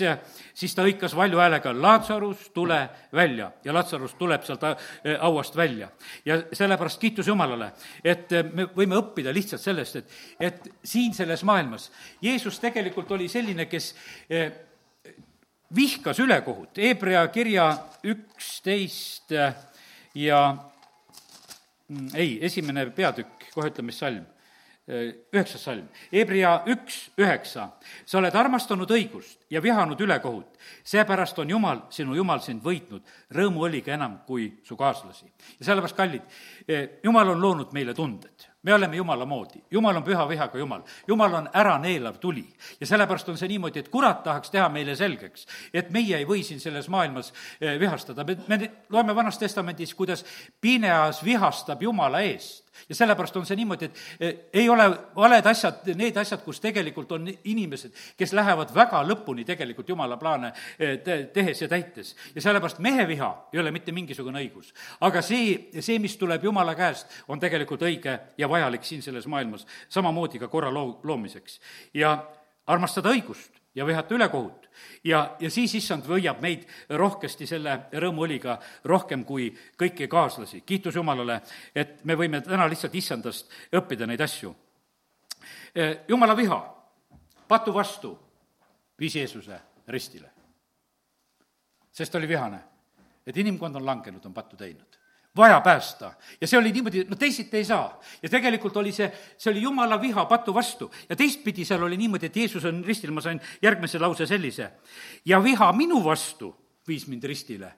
[0.54, 2.80] siis ta hõikas valju häälega, Latsarus, tule
[3.14, 3.52] välja.
[3.64, 4.64] ja Latsarus tuleb sealt
[5.22, 5.90] hauast välja.
[6.26, 7.72] ja sellepärast kiitus Jumalale,
[8.04, 13.66] et me võime õppida lihtsalt sellest, et, et siin selles maailmas Jeesus tegelikult oli selline,
[13.66, 13.94] kes
[15.76, 17.70] vihkas ülekohut, Hebra kirja
[18.08, 19.34] üksteist
[20.16, 20.42] ja
[22.16, 24.26] ei, esimene peatükk, kohe ütleme, mis salm.
[24.88, 27.66] Üheksas salm, Hebria üks, üheksa.
[28.08, 30.56] sa oled armastanud õigust ja vihanud ülekohut,
[30.88, 33.04] seepärast on Jumal, sinu Jumal sind võitnud,
[33.36, 35.28] rõõmu oligi enam kui su kaaslasi.
[35.60, 36.38] ja sellepärast, kallid,
[37.04, 41.34] Jumal on loonud meile tunded me oleme Jumala moodi, Jumal on püha vihaga Jumal, Jumal
[41.34, 42.46] on äraneelav tuli.
[42.80, 46.44] ja sellepärast on see niimoodi, et kurat tahaks teha meile selgeks, et meie ei või
[46.44, 50.26] siin selles maailmas eh, vihastada, me, me loeme Vanas Testamendis, kuidas
[50.62, 55.86] Pineas vihastab Jumala eest ja sellepärast on see niimoodi, et eh, ei ole valed asjad,
[55.98, 61.24] need asjad, kus tegelikult on inimesed, kes lähevad väga lõpuni tegelikult jumala plaane eh, te-,
[61.34, 62.16] tehes ja täites.
[62.36, 64.74] ja sellepärast mehe viha ei ole mitte mingisugune õigus.
[65.02, 69.68] aga see, see, mis tuleb jumala käest, on tegelikult õige ja vajalik siin selles maailmas,
[69.90, 71.60] samamoodi ka korra loo-, loomiseks.
[71.94, 72.18] ja
[72.68, 74.68] armastada õigust ja vihata ülekohut
[75.04, 76.66] ja, ja siis issand võiab meid
[76.98, 78.58] rohkesti selle rõõmuõliga
[78.90, 80.62] rohkem kui kõiki kaaslasi.
[80.66, 81.42] kiitus Jumalale,
[81.76, 84.56] et me võime täna lihtsalt issandast õppida neid asju.
[85.76, 86.60] E, jumala viha,
[87.48, 88.18] patu vastu,
[89.00, 90.32] viis Jeesuse ristile.
[91.92, 92.60] sest ta oli vihane,
[93.26, 94.98] et inimkond on langenud, on pattu teinud
[95.38, 96.14] vaja päästa.
[96.42, 98.00] ja see oli niimoodi, no teisiti ei saa.
[98.22, 100.92] ja tegelikult oli see, see oli jumala viha patu vastu.
[101.10, 104.72] ja teistpidi seal oli niimoodi, et Jeesus on ristil, ma sain järgmise lause sellise.
[105.26, 106.56] ja viha minu vastu
[106.88, 107.74] viis mind ristile.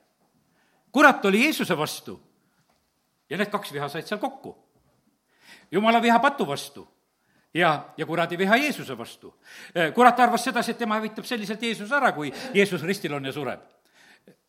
[0.91, 2.21] kurat oli Jeesuse vastu.
[3.29, 4.55] ja need kaks viha said seal kokku.
[5.71, 6.87] jumala viha patu vastu
[7.53, 9.35] ja, ja kuradi viha Jeesuse vastu.
[9.93, 13.78] kurat arvas sedasi, et tema hävitab selliselt Jeesuse ära, kui Jeesus ristil on ja sureb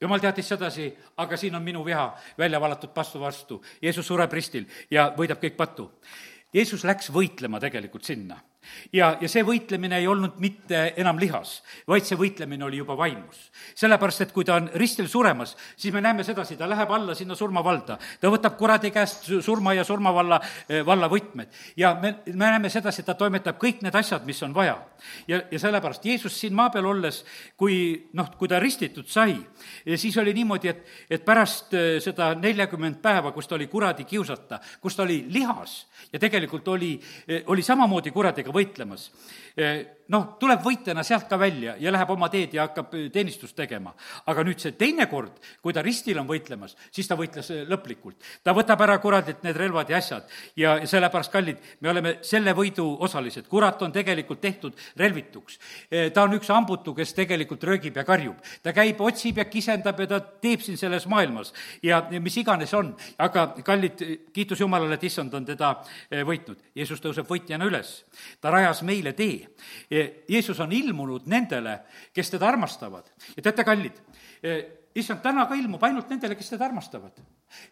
[0.00, 2.06] jumal teadis sedasi, aga siin on minu viha
[2.38, 3.62] välja valatud pastu vastu.
[3.82, 5.90] Jeesus sureb ristil ja võidab kõik patu.
[6.54, 8.40] Jeesus läks võitlema tegelikult sinna
[8.92, 13.50] ja, ja see võitlemine ei olnud mitte enam lihas, vaid see võitlemine oli juba vaimus.
[13.74, 17.34] sellepärast, et kui ta on ristil suremas, siis me näeme sedasi, ta läheb alla sinna
[17.34, 17.98] surmavalda.
[18.20, 21.48] ta võtab kuradi käest surma ja surmavalla, eh, valla võtmed.
[21.76, 24.78] ja me, me näeme sedasi, et ta toimetab kõik need asjad, mis on vaja.
[25.28, 27.24] ja, ja sellepärast Jeesus siin maa peal olles,
[27.56, 29.38] kui noh, kui ta ristitud sai,
[29.96, 34.60] siis oli niimoodi, et, et pärast eh, seda neljakümmend päeva, kus ta oli kuradi kiusata,
[34.80, 36.94] kus ta oli lihas ja tegelikult oli,
[37.28, 39.10] eh, oli samamoodi kuradega võidelnud, võitlemas
[40.10, 43.92] noh, tuleb võitjana sealt ka välja ja läheb oma teed ja hakkab teenistust tegema.
[44.26, 48.16] aga nüüd see teine kord, kui ta ristil on võitlemas, siis ta võitles lõplikult.
[48.44, 52.86] ta võtab ära kuradilt need relvad ja asjad ja sellepärast, kallid, me oleme selle võidu
[53.00, 53.46] osalised.
[53.48, 55.58] kurat on tegelikult tehtud relvituks.
[56.14, 58.36] ta on üks hambutu, kes tegelikult röögib ja karjub.
[58.62, 62.94] ta käib, otsib ja kisendab ja ta teeb siin selles maailmas ja mis iganes on.
[63.18, 65.76] aga kallid, kiitus Jumalale, et issand on teda
[66.10, 66.58] võitnud.
[66.74, 68.04] Jeesus tõuseb võitjana üles.
[68.40, 69.48] Ta rajas meile tee
[70.28, 71.80] Jeesus on ilmunud nendele,
[72.14, 73.10] kes teda armastavad.
[73.36, 74.00] ja teate, kallid,
[74.94, 77.20] issand täna ka ilmub ainult nendele, kes teda armastavad.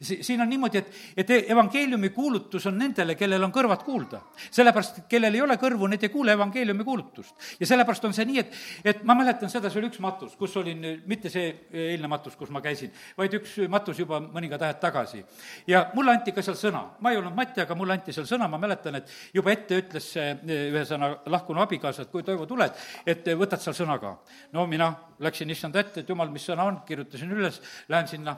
[0.03, 4.21] Si-, siin on niimoodi, et, et evangeeliumi kuulutus on nendele, kellel on kõrvad kuulda.
[4.51, 7.35] sellepärast, kellel ei ole kõrvu, need ei kuule evangeeliumi kuulutust.
[7.61, 8.57] ja sellepärast on see nii, et,
[8.93, 12.51] et ma mäletan seda, see oli üks matus, kus olin, mitte see eilne matus, kus
[12.55, 15.25] ma käisin, vaid üks matus juba mõningad ajad tagasi.
[15.67, 18.49] ja mulle anti ka seal sõna, ma ei olnud Mati, aga mulle anti seal sõna,
[18.51, 20.35] ma mäletan, et juba ette ütles see
[20.73, 22.75] ühesõnaga lahkunu abikaasa, et kui Toivo tuled,
[23.07, 24.17] et võtad seal sõna ka.
[24.53, 24.91] no mina
[25.25, 28.37] läksin issanda ette, et jumal, mis sõna on, kirjutasin üles, lähen sinna,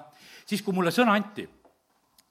[0.48, 1.46] siis kui mulle sõna anti,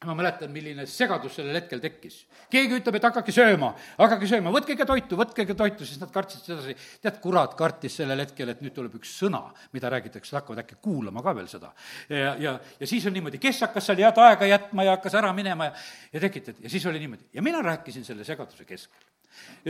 [0.07, 2.21] ma mäletan, milline segadus sellel hetkel tekkis.
[2.51, 6.13] keegi ütleb, et hakake sööma, hakake sööma, võtke ikka toitu, võtke ikka toitu, siis nad
[6.13, 6.75] kartsid sedasi.
[7.03, 9.43] tead, kurat kartis sellel hetkel, et nüüd tuleb üks sõna,
[9.75, 11.73] mida räägitakse, hakkavad äkki kuulama ka veel seda.
[12.07, 15.33] ja, ja, ja siis on niimoodi, kes hakkas seal head aega jätma ja hakkas ära
[15.35, 15.77] minema ja,
[16.13, 19.08] ja tekitati ja siis oli niimoodi ja mina rääkisin selle segaduse keskel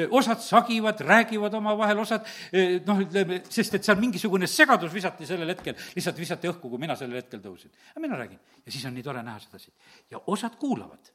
[0.09, 2.25] osad sagivad, räägivad omavahel, osad
[2.87, 6.95] noh, ütleme, sest et seal mingisugune segadus visati sellel hetkel, lihtsalt visati õhku, kui mina
[6.99, 7.73] sellel hetkel tõusin.
[7.93, 9.71] aga mina räägin ja siis on nii tore näha sedasi.
[10.11, 11.13] ja osad kuulavad,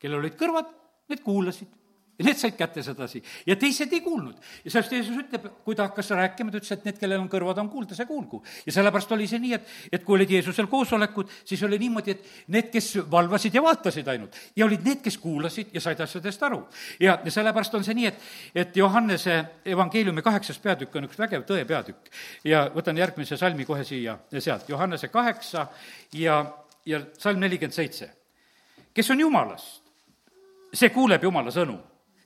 [0.00, 0.72] kellel olid kõrvad,
[1.08, 1.74] need kuulasid
[2.18, 4.34] ja need said kätte sedasi ja teised ei kuulnud.
[4.64, 7.60] ja sellest Jeesus ütleb, kui ta hakkas rääkima, ta ütles, et need, kellel on kõrvad,
[7.62, 8.42] on kuulda, see kuulgu.
[8.66, 12.48] ja sellepärast oli see nii, et, et kui olid Jeesusel koosolekud, siis oli niimoodi, et
[12.54, 16.64] need, kes valvasid ja vaatasid ainult ja olid need, kes kuulasid ja said asjadest aru.
[17.00, 18.24] ja, ja sellepärast on see nii, et,
[18.64, 22.10] et Johannese evangeeliumi kaheksas peatükk on üks vägev tõe peatükk.
[22.44, 25.68] ja võtan järgmise salmi kohe siia sealt, Johannese kaheksa
[26.18, 26.40] ja,
[26.86, 28.10] ja salm nelikümmend seitse.
[28.94, 29.84] kes on Jumalast,
[30.74, 31.78] see kuuleb Jumala sõnu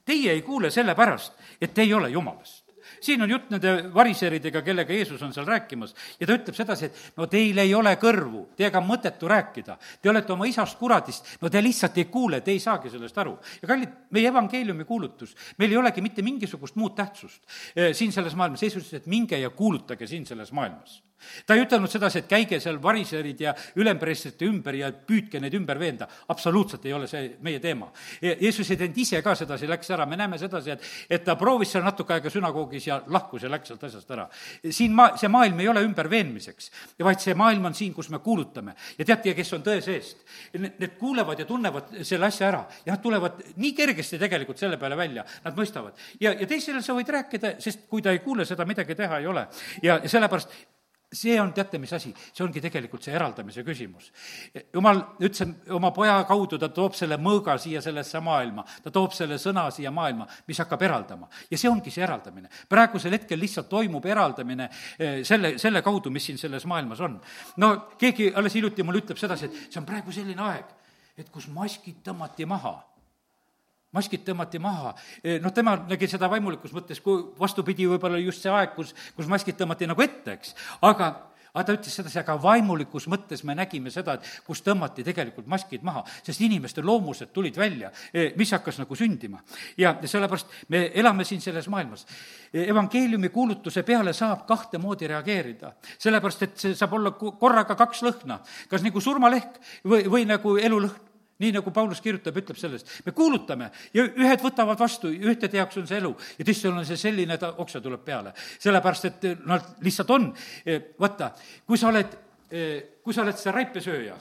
[0.04, 2.62] Teie ei kuule sellepärast, et te ei ole jumalast
[3.02, 7.18] siin on jutt nende variseridega, kellega Jeesus on seal rääkimas ja ta ütleb sedasi, et
[7.18, 9.76] no teil ei ole kõrvu, teiega on mõttetu rääkida.
[10.02, 13.36] Te olete oma isast kuradist, no te lihtsalt ei kuule, te ei saagi sellest aru.
[13.62, 17.42] ja kallid, meie evangeeliumi kuulutus, meil ei olegi mitte mingisugust muud tähtsust
[17.76, 21.00] eh, siin selles maailmas, Jeesus ütles, et minge ja kuulutage siin selles maailmas
[21.46, 25.78] ta ei ütelnud sedasi, et käige seal variserid ja ülempreestrite ümber ja püüdke neid ümber
[25.80, 26.08] veenda.
[26.28, 27.90] absoluutselt ei ole see meie teema.
[28.22, 31.72] Jeesus ei teinud ise ka sedasi, läks ära, me näeme sedasi, et, et ta proovis
[31.72, 34.28] seal natuke aega sünagoogis ja lahkus ja läks sealt asjast ära.
[34.70, 36.70] siin maa, see maailm ei ole ümberveenmiseks,
[37.02, 38.74] vaid see maailm on siin, kus me kuulutame.
[38.98, 40.24] ja teate, kes on tõe seest?
[40.58, 44.96] Need kuulevad ja tunnevad selle asja ära ja nad tulevad nii kergesti tegelikult selle peale
[44.96, 45.98] välja, nad mõistavad.
[46.20, 49.26] ja, ja teisele sa võid rääkida, sest kui ta ei kuule, seda midagi teha ei
[49.26, 49.46] ole.
[49.82, 50.54] ja sellepärast
[51.12, 54.11] see on, teate, mis asi, see ongi tegelikult see eraldamise küsimus.
[54.72, 55.42] jumal ütles,
[55.77, 59.92] oma poja kaudu ta toob selle mõõga siia sellesse maailma, ta toob selle sõna siia
[59.94, 61.29] maailma, mis hakkab eraldama.
[61.51, 62.48] ja see ongi see eraldamine.
[62.68, 67.20] praegusel hetkel lihtsalt toimub eraldamine eh, selle, selle kaudu, mis siin selles maailmas on.
[67.57, 70.72] no keegi alles hiljuti mulle ütleb sedasi, et see on praegu selline aeg,
[71.16, 72.79] et kus maskid tõmmati maha
[73.96, 74.94] maskid tõmmati maha.
[75.42, 79.59] Noh, tema nägi seda vaimulikus mõttes, kui vastupidi, võib-olla just see aeg, kus, kus maskid
[79.61, 80.55] tõmmati nagu ette, eks.
[80.88, 81.11] aga,
[81.52, 85.85] aga ta ütles sedasi, aga vaimulikus mõttes me nägime seda, et kus tõmmati tegelikult maskid
[85.85, 89.42] maha, sest inimeste loomused tulid välja, e, mis hakkas nagu sündima.
[89.76, 92.07] ja sellepärast me elame siin selles maailmas.
[92.52, 98.02] E, evangeeliumi kuulutuse peale saab kahte moodi reageerida, sellepärast et see saab olla korraga kaks
[98.02, 101.12] lõhna, kas nagu surmalehk või, või nagu elulõhn
[101.42, 105.88] nii nagu Paulus kirjutab, ütleb sellest, me kuulutame ja ühed võtavad vastu, ühtede jaoks on
[105.90, 108.35] see elu ja teistel on see selline, et oksa tuleb peale.
[108.62, 110.28] sellepärast, et nad lihtsalt on,
[110.66, 111.33] eh, vaata,
[111.66, 112.18] kui sa oled,
[112.50, 114.16] eh, kui sa oled see raipesööja,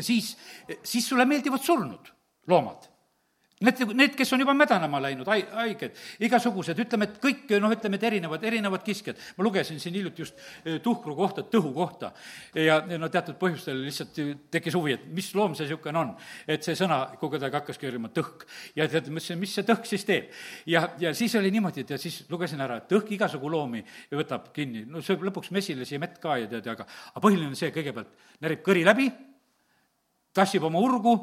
[0.00, 0.36] siis,
[0.82, 2.12] siis sulle meeldivad surnud
[2.48, 2.91] loomad
[3.62, 7.98] Need, need, kes on juba mädanema läinud, hai-, haiged, igasugused, ütleme, et kõik, noh, ütleme,
[8.00, 9.20] et erinevad, erinevad kiskjad.
[9.36, 12.12] ma lugesin siin hiljuti just eh, tuhkru kohta, tõhu kohta
[12.58, 14.18] ja no teatud põhjustel lihtsalt
[14.52, 16.14] tekkis huvi, et mis loom see niisugune on.
[16.46, 18.46] et see sõna aeg hakkaski olema tõhk.
[18.76, 20.30] ja tead, mõtlesin, mis see tõhk siis teeb.
[20.66, 24.50] ja, ja siis oli niimoodi, et ja siis lugesin ära, et tõhk igasugu loomi võtab
[24.54, 27.72] kinni, no sööb lõpuks mesilasi ja mett ka ja tead, aga aga põhiline on see,
[27.74, 29.08] kõigepealt närib kõri läbi,
[30.34, 31.14] tassib oma urgu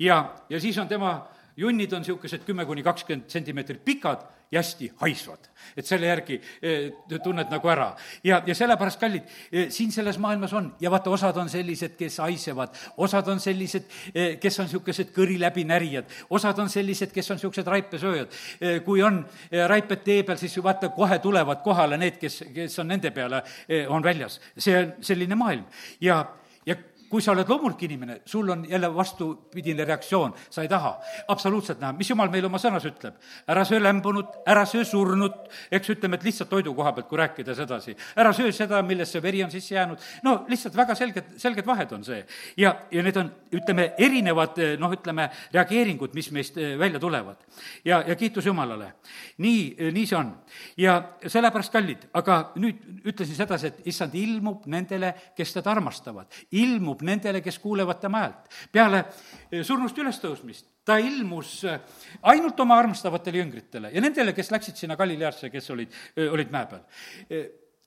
[0.00, 1.14] ja, ja siis on tema
[1.56, 5.38] junnid on niisugused kümme kuni kakskümmend sentimeetrit pikad ja hästi haisvad.
[5.76, 7.96] et selle järgi eh, tunned nagu ära.
[8.24, 12.18] ja, ja sellepärast, kallid, eh, siin selles maailmas on ja vaata, osad on sellised, kes
[12.18, 13.84] haisevad, osad on sellised,
[14.14, 18.38] eh, kes on niisugused kõri läbi närijad, osad on sellised, kes on niisugused raipesööjad.
[18.84, 19.22] kui on
[19.68, 23.42] raiped tee peal, siis vaata, kohe tulevad kohale need, kes, kes on nende peale,
[23.88, 24.40] on väljas.
[24.58, 25.64] see on selline maailm
[26.00, 26.24] ja,
[26.66, 26.76] ja
[27.10, 30.92] kui sa oled loomulik inimene, sul on jälle vastupidine reaktsioon, sa ei taha
[31.28, 33.16] absoluutselt näha, mis jumal meile oma sõnas ütleb.
[33.50, 37.54] ära söö lämbunut, ära söö surnut, eks ütleme, et lihtsalt toidu koha pealt, kui rääkida
[37.54, 37.96] sedasi.
[38.16, 41.92] ära söö seda, millest see veri on sisse jäänud, no lihtsalt väga selged, selged vahed
[41.92, 42.24] on see.
[42.56, 47.42] ja, ja need on, ütleme, erinevad noh, ütleme, reageeringud, mis meist eh, välja tulevad.
[47.84, 48.92] ja, ja kiitus Jumalale.
[49.38, 50.32] nii, nii see on.
[50.76, 56.30] ja sellepärast, kallid, aga nüüd ütlesin sedasi, et issand ilmub nendele, kes teda armastavad.
[56.50, 58.50] ilmub ilmub nendele, kes kuulevad tema häält.
[58.72, 59.04] peale
[59.50, 61.80] eh, surnust ülestõusmist ta ilmus eh,
[62.22, 66.66] ainult oma armastavatele jüngritele ja nendele, kes läksid sinna Galileasse, kes olid, eh, olid mäe
[66.66, 66.84] peal.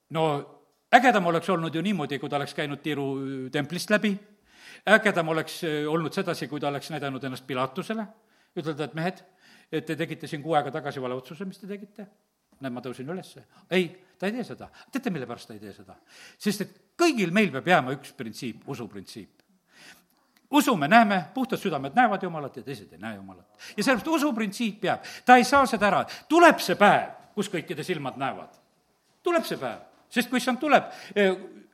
[0.09, 0.23] no
[0.93, 4.17] ägedam oleks olnud ju niimoodi, kui ta oleks käinud Tiiru templist läbi,
[4.87, 8.05] ägedam oleks olnud sedasi, kui ta oleks näidanud ennast Pilatusele,
[8.55, 9.23] ütelda, et mehed,
[9.71, 12.07] et te tegite siin kuu aega tagasi vale otsuse, mis te tegite
[12.63, 13.45] näed, ma tõusin ülesse.
[13.71, 13.87] ei,
[14.19, 14.69] ta ei tee seda.
[14.91, 15.95] teate, mille pärast ta ei tee seda?
[16.37, 19.43] sest et kõigil meil peab jääma üks printsiip, usuprintsiip.
[20.51, 23.47] usume, näeme, puhtad südamed näevad Jumalat ja teised ei näe Jumalat.
[23.77, 28.17] ja sellepärast usuprintsiip jääb, ta ei saa seda ära, tuleb see päev, kus kõikide silmad
[28.17, 28.59] näevad.
[29.23, 29.81] tuleb see päev,
[30.13, 30.91] sest kui issand tuleb,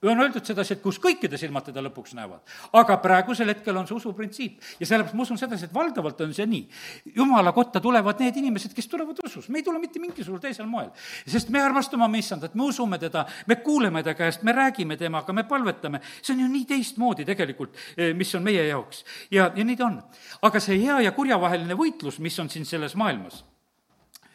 [0.07, 2.39] on öeldud sedasi, et kus kõikide silmad teda lõpuks näevad.
[2.73, 6.45] aga praegusel hetkel on see usuprintsiip ja sellepärast ma usun sedasi, et valdavalt on see
[6.47, 6.69] nii.
[7.15, 10.91] jumala kotta tulevad need inimesed, kes tulevad usus, me ei tule mitte mingisugusel teisel moel.
[11.27, 15.33] sest me armastame oma issandat, me usume teda, me kuuleme ta käest, me räägime temaga,
[15.33, 16.01] me palvetame.
[16.21, 19.03] see on ju nii teistmoodi tegelikult, eh, mis on meie jaoks.
[19.31, 20.01] ja, ja nii ta on.
[20.41, 23.43] aga see hea ja kurja vaheline võitlus, mis on siin selles maailmas,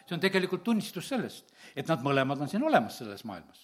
[0.05, 3.63] see on tegelikult tunnistus sellest, et nad mõlemad on siin olemas selles maailmas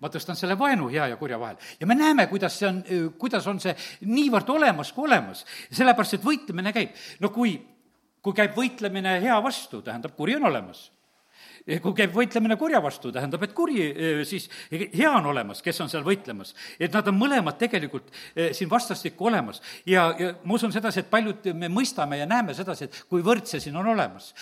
[0.00, 1.56] ma tõstan selle vaenu hea ja kurja vahel.
[1.80, 2.82] ja me näeme, kuidas see on,
[3.18, 3.74] kuidas on see
[4.08, 5.44] niivõrd olemas kui olemas.
[5.70, 6.96] sellepärast, et võitlemine käib.
[7.20, 7.56] no kui,
[8.22, 10.90] kui käib võitlemine hea vastu, tähendab, kuri on olemas
[11.64, 13.86] kui käib võitlemine kurja vastu, tähendab, et kuri
[14.28, 16.52] siis, hea on olemas, kes on seal võitlemas.
[16.78, 18.10] et nad on mõlemad tegelikult
[18.52, 19.62] siin vastastikku olemas.
[19.86, 23.60] ja, ja ma usun sedasi, et paljud me mõistame ja näeme sedasi, et kuivõrd see
[23.60, 24.34] siin on olemas.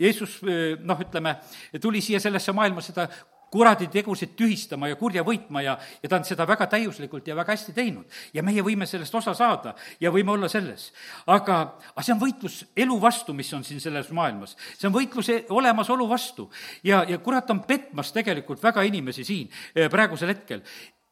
[0.00, 0.40] Jeesus,
[0.84, 1.36] noh, ütleme,
[1.80, 3.08] tuli siia sellesse maailma seda
[3.50, 7.56] kuradi tegusid tühistama ja kurja võitma ja, ja ta on seda väga täiuslikult ja väga
[7.56, 8.06] hästi teinud.
[8.34, 10.90] ja meie võime sellest osa saada ja võime olla selles.
[11.26, 11.58] aga,
[11.94, 14.56] aga see on võitlus elu vastu, mis on siin selles maailmas.
[14.78, 16.50] see on võitlus e-, olemasolu vastu.
[16.84, 20.62] ja, ja kurat on petmas tegelikult väga inimesi siin eh, praegusel hetkel.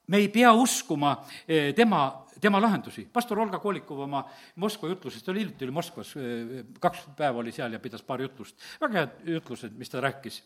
[0.07, 3.09] me ei pea uskuma eh, tema tema lahendusi.
[3.12, 4.22] pastor Olga Kolikov oma
[4.57, 6.14] Moskva jutlusest, ta oli hiljuti oli Moskvas,
[6.81, 10.38] kaks päeva oli seal ja pidas paar jutlust, väga head jutlused, mis ta rääkis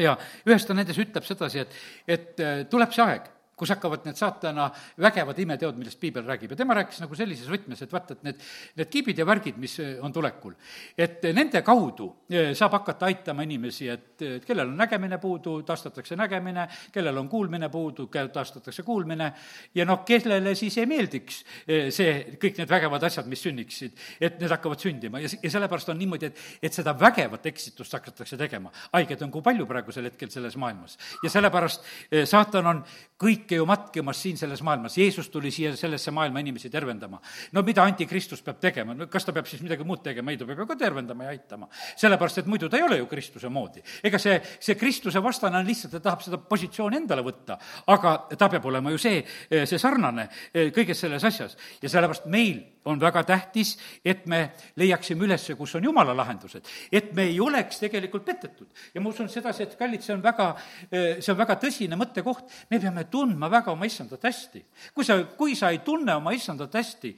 [0.00, 0.16] ja
[0.48, 3.28] ühes ta nendes ütleb sedasi, et, et äh, tuleb see aeg
[3.62, 4.66] kus hakkavad need saatana
[5.02, 6.50] vägevad imeteod, millest piibel räägib.
[6.50, 8.40] ja tema rääkis nagu sellises võtmes, et vaata, et need,
[8.80, 10.56] need kiibid ja värgid, mis eh, on tulekul,
[10.98, 16.18] et nende kaudu eh, saab hakata aitama inimesi, et, et kellel on nägemine puudu, taastatakse
[16.18, 19.30] nägemine, kellel on kuulmine puudu, taastatakse kuulmine,
[19.78, 24.42] ja noh, kellele siis ei meeldiks eh, see, kõik need vägevad asjad, mis sünniksid, et
[24.42, 28.74] need hakkavad sündima ja, ja sellepärast on niimoodi, et, et seda vägevat eksitust hakatakse tegema.
[28.96, 30.98] haigeid on kui palju praegusel hetkel selles maailmas.
[31.22, 31.86] ja sellepärast
[32.26, 32.84] saatan on
[33.22, 34.96] kõike kõike ju matkimas siin selles maailmas.
[34.96, 37.20] Jeesus tuli siia sellesse maailma inimesi tervendama.
[37.52, 40.46] no mida antikristus peab tegema, no kas ta peab siis midagi muud tegema, ei, ta
[40.46, 41.68] peab ju ka tervendama ja aitama.
[41.96, 43.82] sellepärast, et muidu ta ei ole ju Kristuse moodi.
[44.02, 48.48] ega see, see Kristuse vastane on lihtsalt, ta tahab seda positsiooni endale võtta, aga ta
[48.48, 51.56] peab olema ju see, see sarnane kõiges selles asjas.
[51.82, 56.66] ja sellepärast meil on väga tähtis, et me leiaksime üles, kus on jumala lahendused.
[56.92, 58.66] et me ei oleks tegelikult petetud.
[58.94, 60.48] ja ma usun sedasi, et kallid, see on väga,
[60.90, 64.64] see on väga tõsine mõttekoht, me peame tundma väga oma issandat hästi.
[64.94, 67.14] kui sa, kui sa ei tunne oma issandat hästi,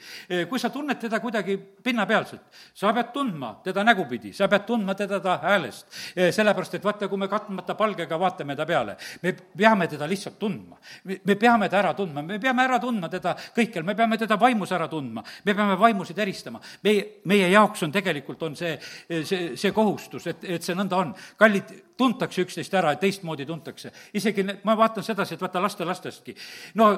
[0.48, 2.42] kui sa tunned teda kuidagi pinnapealselt,
[2.74, 5.86] sa pead tundma teda nägupidi, sa pead tundma teda ta häälest.
[6.30, 10.76] sellepärast, et vaata, kui me katmata palgega vaatame ta peale, me peame teda lihtsalt tundma.
[11.04, 14.72] me peame ta ära tundma, me peame ära tundma teda kõikjal, me peame teda vaimus
[14.72, 16.60] ära tundma, me me peame vaimusid eristama.
[16.82, 18.76] meie, meie jaoks on tegelikult, on see,
[19.22, 21.14] see, see kohustus, et, et see nõnda on.
[21.40, 23.92] kallid, tuntakse üksteist ära ja teistmoodi tuntakse.
[24.14, 26.36] isegi ma vaatan sedasi, et vaata lastelastestki,
[26.80, 26.90] no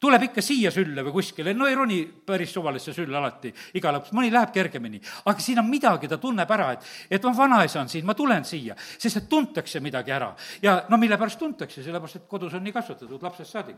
[0.00, 4.14] tuleb ikka siia sülle või kuskile, no ei roni päris suvalisse sülle alati iga lõpuks,
[4.14, 5.00] mõni läheb kergemini.
[5.24, 8.46] aga siin on midagi, ta tunneb ära, et, et ma vanaisa on siin, ma tulen
[8.46, 10.34] siia, sest et tuntakse midagi ära.
[10.62, 13.76] ja no mille pärast tuntakse, sellepärast et kodus on nii kasvatatud lapsest saadik.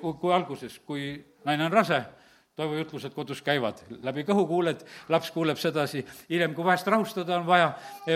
[0.00, 2.02] kui, kui alguses, kui naine on rase,
[2.58, 4.80] Toivo jutlused kodus käivad, läbi kõhu kuuled,
[5.14, 7.68] laps kuuleb sedasi, hiljem, kui vahest rahustada on vaja,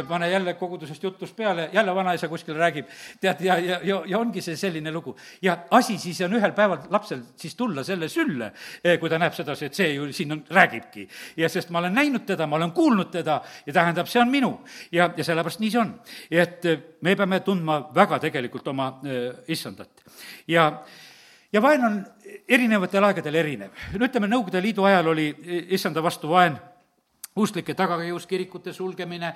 [0.08, 2.88] pane jälle kogudusest jutlust peale, jälle vanaisa kuskil räägib,
[3.22, 5.14] tead, ja, ja, ja, ja ongi see selline lugu.
[5.42, 8.50] ja asi siis on ühel päeval lapsel siis tulla selle sülle,
[8.98, 11.06] kui ta näeb sedasi, et see ju siin on, räägibki.
[11.36, 14.50] ja sest ma olen näinud teda, ma olen kuulnud teda ja tähendab, see on minu.
[14.92, 15.94] ja, ja sellepärast nii see on.
[16.30, 16.66] et
[17.00, 20.02] me peame tundma väga tegelikult oma äh, issandat.
[20.48, 20.82] ja
[21.52, 22.02] ja vaen on
[22.48, 23.70] erinevatel aegadel erinev.
[23.98, 25.30] no ütleme, Nõukogude Liidu ajal oli
[25.70, 26.58] issanda vastu vaen
[27.36, 29.30] usklike tagakius, kirikute sulgemine,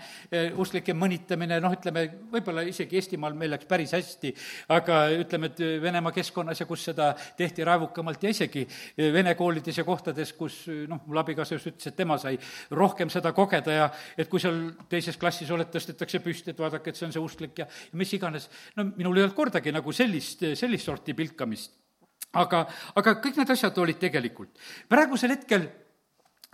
[0.60, 2.02] usklike mõnitamine, noh, ütleme,
[2.32, 4.32] võib-olla isegi Eestimaal meil läks päris hästi,
[4.76, 7.08] aga ütleme, et Venemaa keskkonnas ja kus seda
[7.38, 8.66] tehti raevukamalt ja isegi
[9.16, 10.58] vene koolides ja kohtades, kus
[10.90, 12.36] noh, mul abikaasa just ütles, et tema sai
[12.76, 13.88] rohkem seda kogeda ja
[14.18, 14.60] et kui seal
[14.92, 18.12] teises klassis oled, tõstetakse püsti, et vaadake, et see on see usklik ja, ja mis
[18.12, 21.85] iganes, no minul ei olnud kordagi nagu sellist, sellist sorti pilkamist
[22.42, 24.54] aga, aga kõik need asjad olid tegelikult.
[24.88, 25.68] praegusel hetkel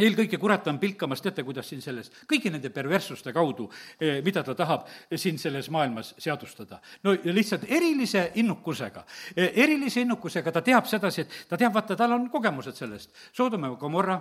[0.03, 3.69] eelkõige kurat on pilkamas, teate, kuidas siin selles, kõigi nende perverssuste kaudu,
[4.01, 6.81] eh, mida ta tahab siin selles maailmas seadustada.
[7.03, 9.05] no lihtsalt erilise innukusega,
[9.37, 13.11] eh, erilise innukusega ta teab sedasi, et ta teab, vaata, tal on kogemused sellest.
[13.33, 14.21] Soodoma ja Gomorra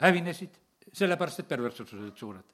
[0.00, 0.50] hävinesid,
[0.92, 2.44] sellepärast, et perverssused olid suured.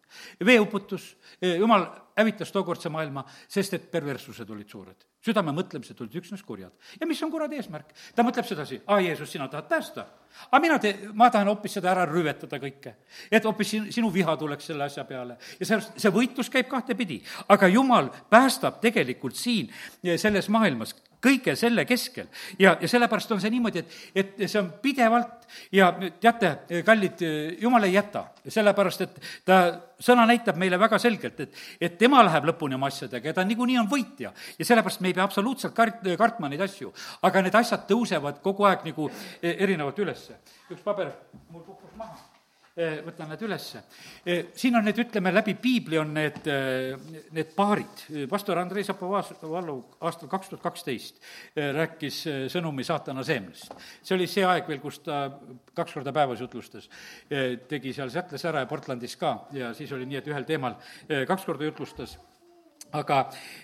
[0.46, 1.86] veeuputus, jumal
[2.16, 5.06] hävitas tookordse maailma, sest et perverssused olid suured.
[5.24, 6.72] südame mõtlemised olid üksnes kurjad.
[7.00, 7.92] ja mis on kuradi eesmärk?
[8.14, 10.06] ta mõtleb sedasi, aa, Jeesus, sina tahad päästa.
[10.50, 12.94] aga mina te-, ma tahan hoopis seda ära rüvetada kõike.
[13.30, 15.38] et hoopis sin-, sinu viha tuleks selle asja peale.
[15.58, 17.22] ja sellepärast see võitlus käib kahtepidi.
[17.48, 19.72] aga jumal päästab tegelikult siin,
[20.16, 22.28] selles maailmas kõige selle keskel.
[22.58, 25.90] ja, ja sellepärast on see niimoodi, et, et see on pidevalt ja
[26.20, 27.24] teate, kallid,
[27.60, 29.58] jumal ei jäta, sellepärast et ta,
[29.98, 33.78] sõna näitab meile väga selgelt, et, et tema läheb lõpuni oma asjadega ja ta niikuinii
[33.82, 34.32] on võitja.
[34.58, 36.92] ja sellepärast me ei pea absoluutselt kart-, kartma neid asju,
[37.22, 39.10] aga need asjad tõusevad kogu aeg nagu
[39.42, 40.40] erinevalt ülesse.
[40.70, 41.14] üks paber
[41.50, 42.27] mul kukkus maha
[42.78, 43.82] võtan need ülesse.
[44.24, 46.94] Eh, siin on need, ütleme, läbi piibli on need, eh,
[47.34, 48.04] need paarid.
[48.30, 51.20] pastor Andrei Zapovalov aastal kaks tuhat kaksteist
[51.56, 52.22] rääkis
[52.52, 53.74] sõnumi saatana seemnest.
[54.02, 55.38] see oli see aeg veel, kus ta
[55.74, 56.88] kaks korda päevas jutlustas.
[57.68, 60.76] tegi seal Seattle'is ära ja Portlandis ka ja siis oli nii, et ühel teemal
[61.26, 62.18] kaks korda jutlustas
[62.92, 63.18] aga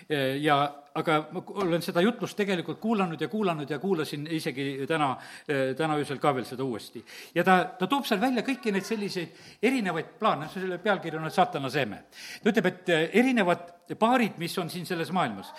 [0.09, 0.57] eh, ja,
[0.95, 5.11] aga ma olen seda jutlust tegelikult kuulanud ja kuulanud ja kuulasin isegi täna,
[5.47, 7.03] eh, täna öösel ka veel seda uuesti.
[7.35, 11.69] ja ta, ta toob seal välja kõiki neid selliseid erinevaid plaane, selle pealkiri on saatana
[11.69, 12.03] seeme.
[12.43, 15.53] ta ütleb, et eh, erinevad paarid, mis on siin selles maailmas,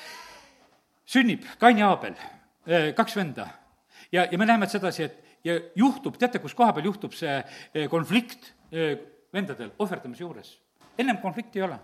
[1.07, 2.17] sünnib Kain ja Aabel,
[2.97, 3.49] kaks venda.
[4.13, 7.37] ja, ja me näeme sedasi, et ja juhtub, teate, kus koha peal juhtub see
[7.91, 8.53] konflikt
[9.33, 10.57] vendadel ohverdamise juures?
[10.99, 11.79] ennem konflikti ei ole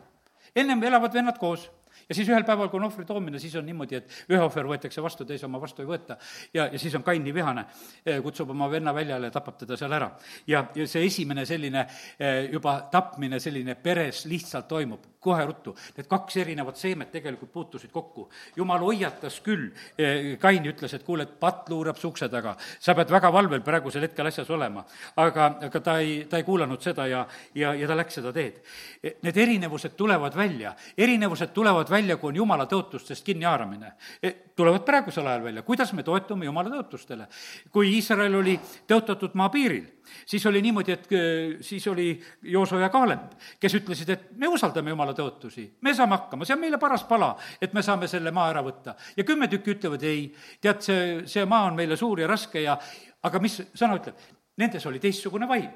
[0.54, 1.70] ennem elavad vennad koos
[2.08, 5.02] ja siis ühel päeval, kui on ohvri toomine, siis on niimoodi, et ühe ohver võetakse
[5.02, 6.16] vastu, teise oma vastu ei võeta.
[6.54, 7.64] ja, ja siis on Kain nii vihane,
[8.06, 10.10] eh, kutsub oma venna väljale ja tapab teda seal ära.
[10.46, 11.86] ja, ja see esimene selline
[12.18, 15.74] eh, juba tapmine selline peres lihtsalt toimub, kohe ruttu.
[15.96, 18.28] Need kaks erinevat seemet tegelikult puutusid kokku.
[18.56, 22.94] jumal hoiatas küll, eh, Kain ütles, et kuule, et patt luurab su ukse taga, sa
[22.94, 24.84] pead väga valvel praegusel hetkel asjas olema.
[25.16, 28.62] aga, aga ta ei, ta ei kuulanud seda ja, ja, ja ta läks seda teed.
[29.22, 33.92] Need erinevused tulevad välja, erinevused tulevad välja, kui on jumala tõotustest kinnihaaramine.
[34.22, 37.26] E, tulevad praegusel ajal välja, kuidas me toetume jumala tõotustele.
[37.70, 38.58] kui Iisrael oli
[38.88, 39.84] tõotatud maa piiril,
[40.26, 41.22] siis oli niimoodi, et e,
[41.60, 42.08] siis oli
[42.42, 46.60] Jooso ja Kaalep, kes ütlesid, et me usaldame jumala tõotusi, me saame hakkama, see on
[46.60, 48.96] meile paras pala, et me saame selle maa ära võtta.
[49.16, 50.28] ja kümme tükki ütlevad ei,
[50.60, 52.78] tead, see, see maa on meile suur ja raske ja
[53.22, 54.18] aga mis sõna ütleb?
[54.58, 55.70] Nendes oli teistsugune vaim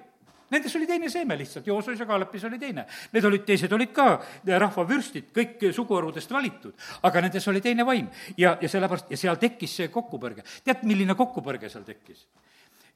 [0.51, 2.87] Nendes oli teine seeme lihtsalt, Joosos ja Kaalepis oli teine.
[3.13, 4.07] Need olid, teised olid ka
[4.47, 8.07] rahvavürstid, kõik suguharudest valitud, aga nendes oli teine vaim.
[8.37, 10.45] ja, ja sellepärast, ja seal tekkis see kokkupõrge.
[10.65, 12.27] tead, milline kokkupõrge seal tekkis?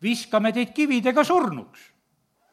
[0.03, 1.81] viskame teid kividega surnuks,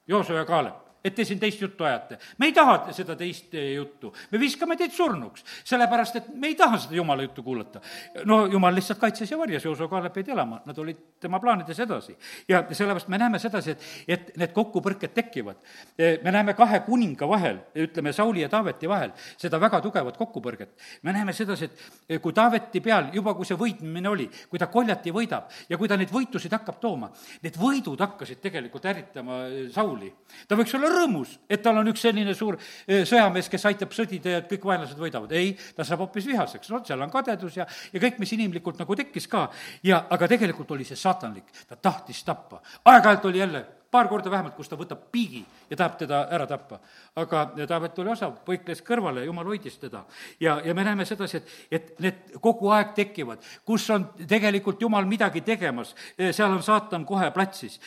[0.08, 2.18] Jooso ja Kaalep et te siin teist juttu ajate.
[2.38, 6.56] me ei taha seda teist eh, juttu, me viskame teid surnuks, sellepärast et me ei
[6.56, 7.82] taha seda jumala juttu kuulata.
[8.26, 12.16] no jumal lihtsalt kaitses ja varjas, Jooso Kaalep jäid elama, nad olid tema plaanides edasi.
[12.50, 15.62] ja sellepärast me näeme sedasi, et, et need kokkupõrked tekivad.
[15.98, 20.74] Eh, me näeme kahe kuninga vahel, ütleme, Sauli ja Taaveti vahel, seda väga tugevat kokkupõrget.
[21.02, 24.68] me näeme sedasi, et eh, kui Taaveti peal, juba kui see võitmine oli, kui ta
[24.72, 27.12] koljati võidab ja kui ta neid võitusid hakkab tooma,
[27.44, 29.40] need võidud hakkasid tegelikult ärritama
[29.74, 30.14] Sauli.
[30.48, 34.36] ta võiks olla rõõmus, et tal on üks selline suur eh, sõjamees, kes aitab sõdida
[34.36, 35.32] ja et kõik vaenlased võidavad.
[35.38, 38.96] ei, ta saab hoopis vihaseks, no seal on kadedus ja, ja kõik, mis inimlikult nagu
[38.96, 39.48] tekkis ka.
[39.84, 42.62] ja, aga tegelikult oli see saatanlik, ta tahtis tappa.
[42.86, 43.66] aeg-ajalt oli jälle
[43.98, 46.80] paar korda vähemalt, kus ta võtab piigi ja tahab teda ära tappa.
[47.18, 50.04] aga Taavet oli osav, põikles kõrvale, jumal hoidis teda.
[50.40, 55.08] ja, ja me näeme sedasi, et, et need kogu aeg tekivad, kus on tegelikult jumal
[55.10, 57.80] midagi tegemas, seal on saatan kohe platsis.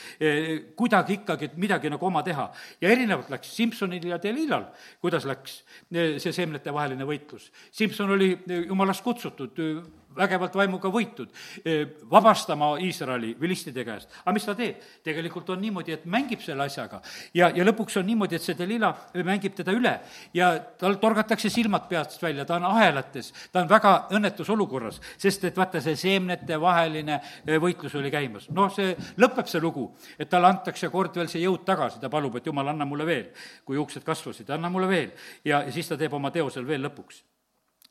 [0.76, 2.50] kuidagi ikkagi midagi nagu oma teha.
[2.80, 4.66] ja erinevalt läks Simsonil ja Delilal,
[5.00, 7.50] kuidas läks see seemnetevaheline võitlus.
[7.70, 8.32] Simson oli
[8.66, 9.58] jumalast kutsutud
[10.16, 11.30] vägevalt vaimuga võitud,
[11.64, 14.08] eh, vabastama Iisraeli vilistide käest.
[14.24, 14.76] aga mis ta teeb?
[15.04, 17.00] tegelikult on niimoodi, et mängib selle asjaga
[17.34, 20.00] ja, ja lõpuks on niimoodi, et see Delila mängib teda üle
[20.34, 25.44] ja tal torgatakse silmad peast välja, ta on ahelates, ta on väga õnnetus olukorras, sest
[25.44, 28.50] et vaata, see seemnetevaheline eh, võitlus oli käimas.
[28.50, 32.36] noh, see, lõpeb see lugu, et talle antakse kord veel see jõud tagasi, ta palub,
[32.36, 33.28] et jumal, anna mulle veel,
[33.64, 35.10] kui juuksed kasvasid, anna mulle veel.
[35.44, 37.29] ja, ja siis ta teeb oma teosel veel lõpuks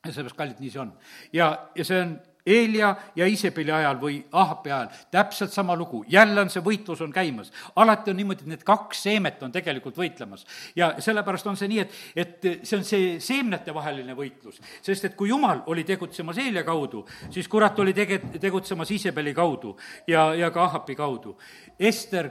[0.06, 0.92] ja sellepärast, kallid, nii see on.
[1.32, 6.40] ja, ja see on Eelia ja Iisabeli ajal või Ahapi ajal täpselt sama lugu, jälle
[6.40, 7.52] on see võitlus on käimas.
[7.76, 10.46] alati on niimoodi, et need kaks seemet on tegelikult võitlemas.
[10.76, 15.28] ja sellepärast on see nii, et, et see on see seemnetevaheline võitlus, sest et kui
[15.28, 19.76] Jumal oli tegutsemas Eelia kaudu, siis kurat oli tege-, tegutsemas Iisabeli kaudu
[20.06, 21.36] ja, ja ka Ahapi kaudu.
[21.78, 22.30] Ester,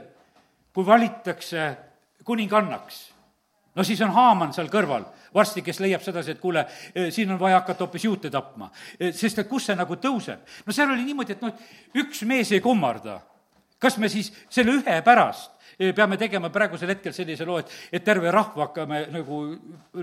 [0.74, 1.70] kui valitakse
[2.24, 3.09] kuningannaks,
[3.74, 6.64] no siis on Haaman seal kõrval varsti, kes leiab sedasi, et kuule,
[6.94, 8.70] eh, siin on vaja hakata hoopis juute tapma.
[8.98, 10.38] Eh, sest et kus see nagu tõuseb?
[10.66, 11.52] no seal oli niimoodi, et noh,
[11.94, 13.20] üks mees ei kummarda.
[13.80, 15.60] Kas me siis selle ühe pärast
[15.96, 19.40] peame tegema praegusel hetkel sellise loo, et, et terve rahva hakkame nagu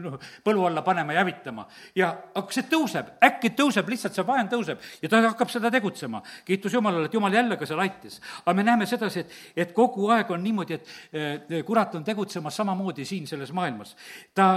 [0.02, 0.16] noh,
[0.46, 1.68] põlu alla panema ja hävitama.
[1.96, 6.24] ja aga see tõuseb, äkki tõuseb, lihtsalt see vaen tõuseb ja ta hakkab seda tegutsema.
[6.46, 8.20] kiitus Jumalale, et Jumal jälle ka seal aitas.
[8.46, 10.80] aga me näeme sedasi, et, et kogu aeg on niimoodi,
[11.14, 13.96] et kurat on tegutsemas samamoodi siin selles maailmas.
[14.34, 14.50] ta,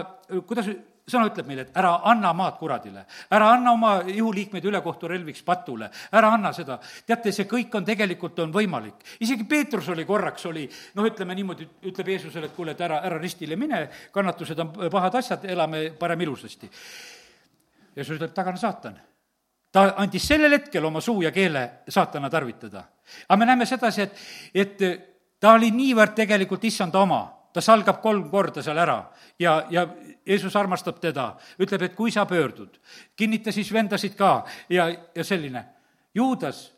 [0.47, 0.73] kuidas
[1.09, 6.33] sõna ütleb meile, et ära anna maad kuradile, ära anna oma ihuliikmeid ülekohturelviks patule, ära
[6.35, 6.79] anna seda.
[7.07, 9.05] teate, see kõik on tegelikult, on võimalik.
[9.21, 13.19] isegi Peetrus oli korraks, oli noh, ütleme niimoodi, ütleb Jeesusele, et kuule, et ära, ära
[13.19, 16.71] ristile mine, kannatused on pahad asjad, elame parem ilusasti.
[17.97, 18.99] Jeesus ütleb, tagane saatan
[19.73, 22.85] ta andis sellel hetkel oma suu ja keele saatana tarvitada.
[23.29, 24.17] aga me näeme sedasi, et,
[24.55, 24.79] et
[25.41, 27.23] ta oli niivõrd tegelikult issanda oma,
[27.53, 28.99] ta salgab kolm korda seal ära
[29.39, 29.87] ja, ja
[30.27, 32.77] Jeesus armastab teda, ütleb, et kui sa pöördud,
[33.17, 35.65] kinnita siis vendasid ka ja, ja selline.
[36.15, 36.69] Juudas,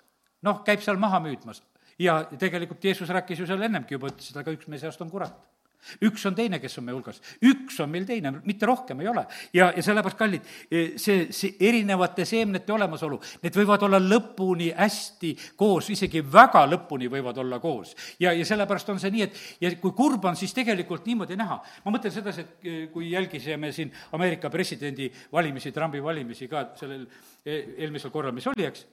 [0.42, 1.62] noh, käib seal maha müüdmas
[1.98, 5.10] ja tegelikult Jeesus rääkis ju seal ennemgi juba, ütles, et aga üks meie seast on
[5.12, 5.36] kurat
[6.06, 7.18] üks on teine, kes on meie hulgas,
[7.48, 9.24] üks on meil teine, mitte rohkem ei ole.
[9.54, 10.46] ja, ja sellepärast, kallid,
[11.00, 17.42] see, see erinevate seemnete olemasolu, need võivad olla lõpuni hästi koos, isegi väga lõpuni võivad
[17.42, 17.94] olla koos.
[18.22, 21.58] ja, ja sellepärast on see nii, et ja kui kurb on, siis tegelikult niimoodi näha.
[21.84, 27.06] ma mõtlen sedasi, et e, kui jälgisime siin Ameerika presidendi valimisi, Trumpi valimisi ka sellel
[27.44, 28.86] e, eelmisel korral, mis oli, eks,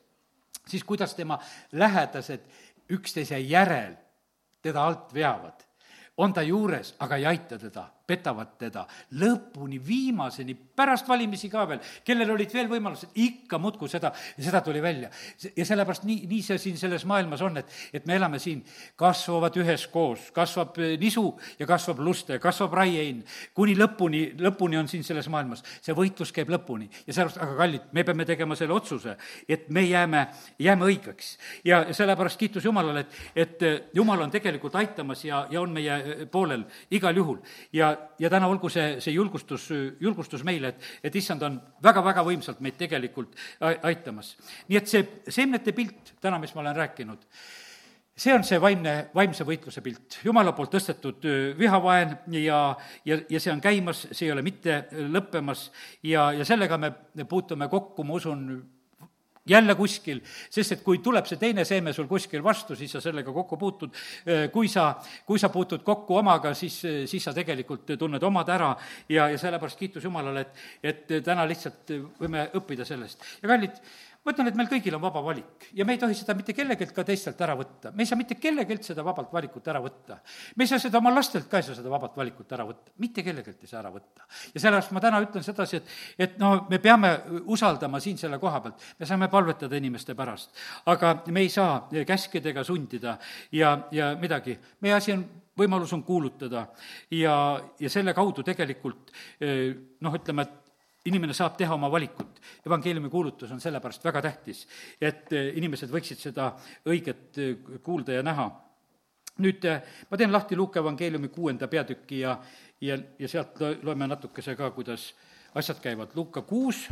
[0.67, 1.39] siis kuidas tema
[1.71, 2.45] lähedased
[2.89, 3.95] üksteise järel
[4.61, 5.68] teda alt veavad
[6.19, 8.85] on ta juures, aga ei aita teda, petavad teda
[9.21, 14.81] lõpuni, viimaseni, pärast valimisi ka veel, kellel olid veel võimalused, ikka muudkui seda, seda tuli
[14.81, 15.09] välja.
[15.55, 18.63] ja sellepärast nii, nii see siin selles maailmas on, et, et me elame siin,
[18.99, 21.25] kasvavad üheskoos, kasvab eh, nisu
[21.59, 23.21] ja kasvab luste, kasvab raiein,
[23.57, 25.63] kuni lõpuni, lõpuni on siin selles maailmas.
[25.81, 29.15] see võitlus käib lõpuni ja sellepärast, aga kallid, me peame tegema selle otsuse,
[29.49, 30.25] et me jääme,
[30.59, 31.35] jääme õigeks.
[31.65, 36.27] ja sellepärast kiitus Jumalale, et, et eh, Jumal on tegelikult aitamas ja, ja on meie
[36.31, 37.39] poolel igal juhul.
[37.73, 39.69] ja, ja täna olgu see, see julgustus,
[39.99, 44.35] julgustus meile, et, et issand on väga-väga võimsalt meid tegelikult aitamas.
[44.67, 47.25] nii et see seemnete pilt täna, mis ma olen rääkinud,
[48.19, 51.27] see on see vaimne, vaimse võitluse pilt, jumala poolt tõstetud
[51.59, 52.59] vihavaen ja,
[53.07, 55.69] ja, ja see on käimas, see ei ole mitte lõppemas
[56.03, 56.93] ja, ja sellega me
[57.29, 58.43] puutume kokku, ma usun,
[59.49, 63.33] jälle kuskil, sest et kui tuleb see teine seeme sul kuskil vastu, siis sa sellega
[63.33, 63.95] kokku puutud.
[64.53, 64.93] kui sa,
[65.25, 68.73] kui sa puutud kokku omaga, siis, siis sa tegelikult tunned omad ära
[69.09, 73.25] ja, ja sellepärast kiitus Jumalale, et, et täna lihtsalt võime õppida sellest.
[73.41, 73.81] ja kallid,
[74.29, 76.93] ma ütlen, et meil kõigil on vaba valik ja me ei tohi seda mitte kellegilt
[76.93, 77.91] ka teistelt ära võtta.
[77.95, 80.19] me ei saa mitte kellegilt seda vabalt valikut ära võtta.
[80.55, 83.23] me ei saa seda oma lastelt ka ei saa seda vabalt valikut ära võtta, mitte
[83.25, 84.27] kellegilt ei saa ära võtta.
[84.53, 87.15] ja sellepärast ma täna ütlen sedasi, et, et no me peame
[87.45, 90.53] usaldama siin selle koha pealt, me saame palvetada inimeste pärast,
[90.85, 93.17] aga me ei saa käskida ega sundida
[93.51, 94.59] ja, ja midagi.
[94.81, 95.25] meie asi on
[95.59, 96.67] võimalus on kuulutada
[97.11, 97.35] ja,
[97.79, 99.11] ja selle kaudu tegelikult
[99.41, 100.68] noh, ütleme, et
[101.05, 102.41] inimene saab teha oma valikut.
[102.65, 104.65] evangeeliumi kuulutus on sellepärast väga tähtis,
[105.01, 106.51] et eh, inimesed võiksid seda
[106.85, 108.49] õiget eh, kuulda ja näha.
[109.39, 112.37] nüüd eh, ma teen lahti Luuke evangeeliumi kuuenda peatüki ja,
[112.81, 115.13] ja, ja sealt loeme natukese ka, kuidas
[115.55, 116.11] asjad käivad.
[116.15, 116.87] Luuka kuus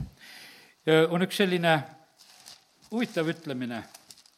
[0.88, 1.74] on üks selline
[2.92, 3.84] huvitav ütlemine,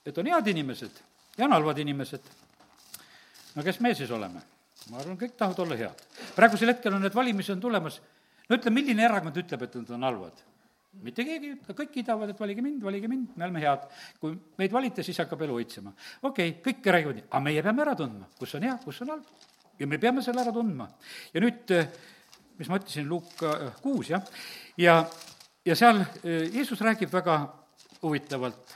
[0.05, 0.97] et on head inimesed
[1.37, 2.21] ja on halvad inimesed.
[3.55, 4.41] no kes me siis oleme?
[4.89, 6.03] ma arvan, kõik tahavad olla head.
[6.35, 8.01] praegusel hetkel on need valimised on tulemas,
[8.49, 10.45] no ütle, milline erakond ütleb, et nad on halvad?
[11.05, 13.85] mitte keegi ei ütle, kõik kiidavad, et valige mind, valige mind, me oleme head.
[14.19, 15.93] kui meid valite, siis hakkab elu õitsema.
[16.25, 19.13] okei okay,, kõik räägivad nii, aga meie peame ära tundma, kus on hea, kus on
[19.13, 19.47] halb.
[19.79, 20.89] ja me peame selle ära tundma.
[21.33, 21.75] ja nüüd,
[22.59, 24.25] mis ma ütlesin, Luuka kuus, jah,
[24.81, 24.99] ja,
[25.65, 27.37] ja seal Jeesus räägib väga
[28.01, 28.75] huvitavalt,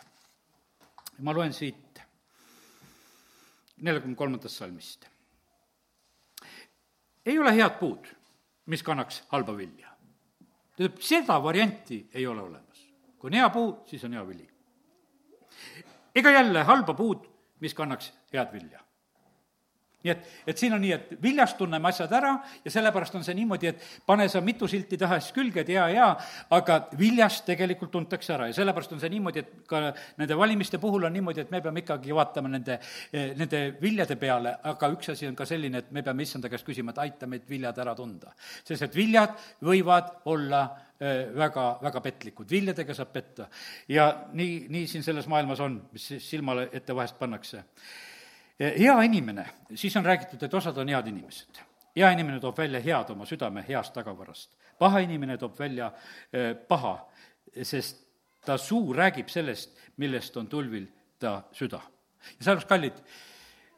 [1.26, 2.04] ma loen siit
[3.84, 5.08] neljakümne kolmandast salmist.
[7.26, 8.08] ei ole head puud,
[8.66, 9.90] mis kannaks halba vilja.
[10.76, 12.88] tähendab, seda varianti ei ole olemas.
[13.20, 14.50] kui on hea puu, siis on hea vili.
[16.16, 17.28] ega jälle halba puud,
[17.60, 18.84] mis kannaks head vilja
[20.04, 22.34] nii et, et siin on nii, et viljast tunneme asjad ära
[22.66, 26.12] ja sellepärast on see niimoodi, et pane sa mitu silti tahes külge, et jaa, jaa,
[26.58, 29.82] aga viljast tegelikult tuntakse ära ja sellepärast on see niimoodi, et ka
[30.20, 32.80] nende valimiste puhul on niimoodi, et me peame ikkagi vaatama nende,
[33.14, 36.92] nende viljade peale, aga üks asi on ka selline, et me peame issanda käest küsima,
[36.94, 38.34] et aita meid viljad ära tunda.
[38.64, 40.64] sest et viljad võivad olla
[41.00, 43.48] eh, väga, väga petlikud, viljadega saab petta.
[43.88, 47.64] ja nii, nii siin selles maailmas on, mis silmale ette vahest pannakse
[48.60, 49.46] hea inimene,
[49.76, 51.62] siis on räägitud, et osad on head inimesed.
[51.96, 54.58] hea inimene toob välja head oma südame heast tagavarast.
[54.80, 55.92] paha inimene toob välja
[56.34, 57.10] eh, paha,
[57.64, 58.06] sest
[58.46, 60.88] ta suu räägib sellest, millest on tulvil
[61.20, 61.82] ta süda.
[62.38, 62.94] ja sellepärast, kallid,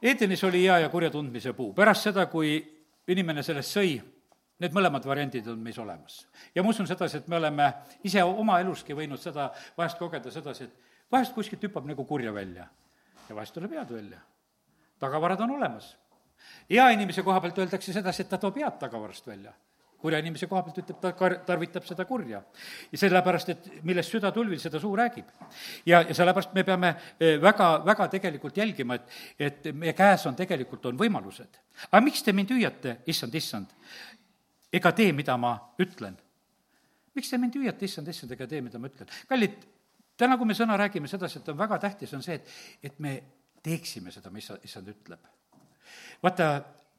[0.01, 2.57] Edenis oli hea ja kurja tundmise puu, pärast seda, kui
[3.07, 3.95] inimene sellest sõi,
[4.59, 6.27] need mõlemad variandid on meis olemas.
[6.55, 7.73] ja ma usun sedasi, et me oleme
[8.03, 12.67] ise oma eluski võinud seda vahest kogeda sedasi, et vahest kuskilt hüppab nagu kurja välja
[13.29, 14.21] ja vahest tuleb head välja
[15.05, 15.95] tagavarad on olemas.
[16.69, 19.53] hea inimese koha pealt öeldakse sedasi, et ta toob head tagavarast välja.
[20.05, 22.41] kurja inimese koha pealt ütleb, ta kar-, tarvitab seda kurja.
[22.91, 25.29] ja sellepärast, et millest süda tulvil, seda suu räägib.
[25.85, 30.35] ja, ja sellepärast me peame eh, väga, väga tegelikult jälgima, et, et meie käes on
[30.35, 31.61] tegelikult, on võimalused.
[31.91, 33.77] aga miks te mind hüüate, issand, issand,
[34.73, 36.17] ega tee, mida ma ütlen?
[37.15, 39.09] miks te mind hüüate, issand, issand, ega tee, mida ma ütlen?
[39.29, 39.63] kallid,
[40.17, 42.53] täna, kui me sõna räägime sedasi, et on väga tähtis, on see, et,
[42.89, 43.15] et me
[43.65, 45.31] teeksime seda, mis issand ütleb.
[46.23, 46.49] vaata,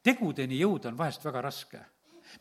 [0.02, 1.84] tegudeni jõuda on vahest väga raske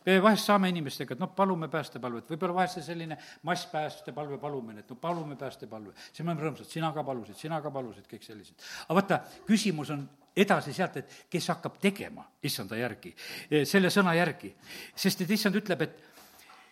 [0.06, 3.18] me vahest saame inimestega, et noh, palume päästepalvet, võib-olla vahest see selline
[3.48, 5.94] masspäästepalve palumine, et no palume päästepalve.
[6.12, 8.56] siis me oleme rõõmsad, sina ka palusid, sina ka palusid, kõik sellised.
[8.88, 13.16] aga vaata, küsimus on edasi sealt, et kes hakkab tegema issanda järgi,
[13.64, 14.56] selle sõna järgi.
[14.96, 16.00] sest et issand ütleb, et,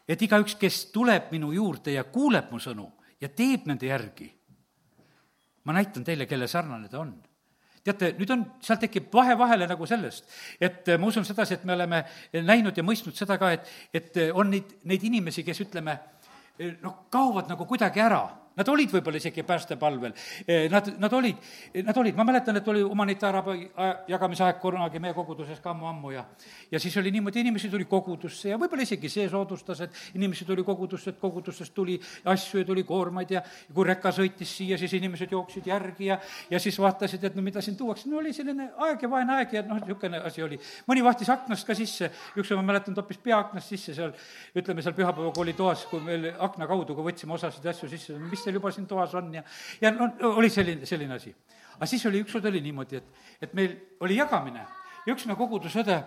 [0.07, 2.89] et igaüks, kes tuleb minu juurde ja kuuleb mu sõnu
[3.21, 4.31] ja teeb nende järgi,
[5.63, 7.13] ma näitan teile, kelle sarnane ta on
[7.83, 10.29] teate, nüüd on, seal tekib vahe vahele nagu sellest,
[10.61, 12.03] et ma usun sedasi, et me oleme
[12.33, 15.97] näinud ja mõistnud seda ka, et, et on neid, neid inimesi, kes ütleme,
[16.83, 18.23] noh, kaovad nagu kuidagi ära
[18.55, 20.13] Nad olid võib-olla isegi päästepalvel,
[20.47, 21.39] eh, nad, nad olid,
[21.83, 23.71] nad olid, ma mäletan, et oli humanitaarabi
[24.07, 26.25] jagamisaeg kunagi meie koguduses ka ammu-ammu ja
[26.71, 30.63] ja siis oli niimoodi, inimesi tuli kogudusse ja võib-olla isegi see soodustas, et inimesi tuli
[30.63, 33.41] kogudusse, et kogudustest tuli asju ja tuli koormaid ja
[33.73, 36.19] kui reka sõitis siia, siis inimesed jooksid järgi ja
[36.51, 39.53] ja siis vaatasid, et no mida siin tuuakse, no oli selline aeg ja vaene aeg
[39.57, 40.59] ja noh, niisugune asi oli.
[40.89, 44.13] mõni vahtis aknast ka sisse, ükskord ma mäletan, toppis pea aknast sisse seal,
[44.55, 48.49] ütleme seal pühapäevakooli toas, kui meil akna kaudu, kui võtsime osasid asju sisse, mis mis
[48.49, 49.43] teil juba siin toas on ja,
[49.81, 51.33] ja no oli selline, selline asi.
[51.77, 54.65] aga siis oli, ükskord oli niimoodi, et, et meil oli jagamine
[55.05, 56.01] ja üks me kogudusõde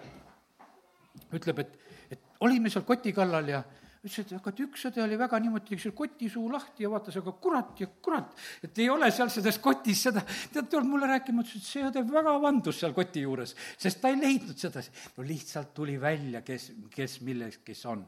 [1.33, 1.79] ütleb, et,
[2.13, 3.63] et olime seal koti kallal ja
[4.05, 6.91] ütles, et aga et üks õde oli väga niimoodi, tegi selle koti suu lahti ja
[6.93, 8.35] vaatas, aga kurat ja kurat,
[8.65, 10.23] et ei ole seal selles kotis seda,
[10.53, 14.13] tead, tuleb mulle rääkima, ütles, et see õde väga vandus seal koti juures, sest ta
[14.13, 14.93] ei leidnud sedasi.
[15.17, 18.05] no lihtsalt tuli välja, kes, kes milles, kes on.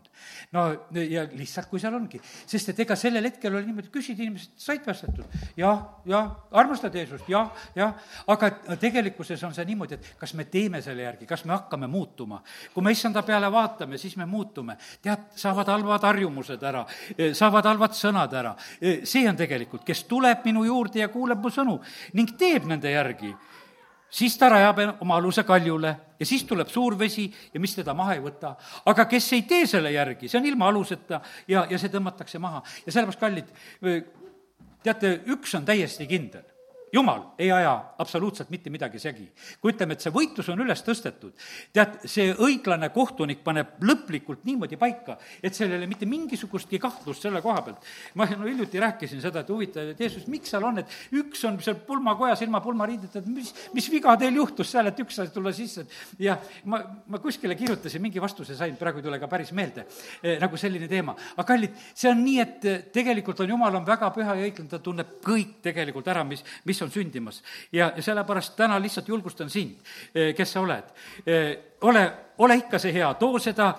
[0.55, 4.55] no ja lihtsalt, kui seal ongi, sest et ega sellel hetkel oli niimoodi, küsid inimesed,
[4.61, 5.39] said päästetud?
[5.59, 7.26] jah, jah, armastad Jeesust?
[7.32, 7.97] jah, jah,
[8.28, 12.43] aga tegelikkuses on see niimoodi, et kas me teeme selle järgi, kas me hakkame muutuma.
[12.74, 14.78] kui me issanda peale vaatame, siis me muutume.
[15.03, 16.84] tead, saavad halvad halvad harjumused ära,
[17.34, 18.55] saavad halvad sõnad ära.
[19.05, 21.78] see on tegelikult, kes tuleb minu juurde ja kuuleb mu sõnu
[22.14, 23.32] ning teeb nende järgi,
[24.11, 28.14] siis ta rajab oma aluse kaljule ja siis tuleb suur vesi ja mis teda maha
[28.14, 28.55] ei võta.
[28.84, 32.62] aga kes ei tee selle järgi, see on ilma aluseta ja, ja see tõmmatakse maha.
[32.86, 34.12] ja sellepärast, kallid,
[34.82, 36.45] teate, üks on täiesti kindel
[36.93, 39.26] jumal ei aja absoluutselt mitte midagi segi.
[39.61, 41.34] kui ütleme, et see võitlus on üles tõstetud,
[41.74, 47.26] tead, see õiglane kohtunik paneb lõplikult niimoodi paika, et seal ei ole mitte mingisugustki kahtlust
[47.26, 47.89] selle koha pealt.
[48.14, 51.59] ma no hiljuti rääkisin seda, et huvitav, et Jeesus, miks seal on, et üks on
[51.64, 55.53] seal pulmakojas ilma pulmariideta, et mis, mis viga teil juhtus seal, et üks sai tulla
[55.57, 56.39] sisse, et ja
[56.70, 59.86] ma, ma kuskile kirjutasin, mingi vastuse sain, praegu ei tule ka päris meelde
[60.22, 61.16] eh,, nagu selline teema.
[61.36, 64.80] aga kallid, see on nii, et tegelikult on Jumal on väga püha ja õiglane, ta
[64.82, 67.43] tunneb kõik tegelikult ära, mis, mis mis on sündimas.
[67.72, 69.83] ja, ja sellepärast täna lihtsalt julgustan sind,
[70.37, 70.95] kes sa oled.
[71.81, 72.05] ole,
[72.39, 73.72] ole ikka see hea, too seda,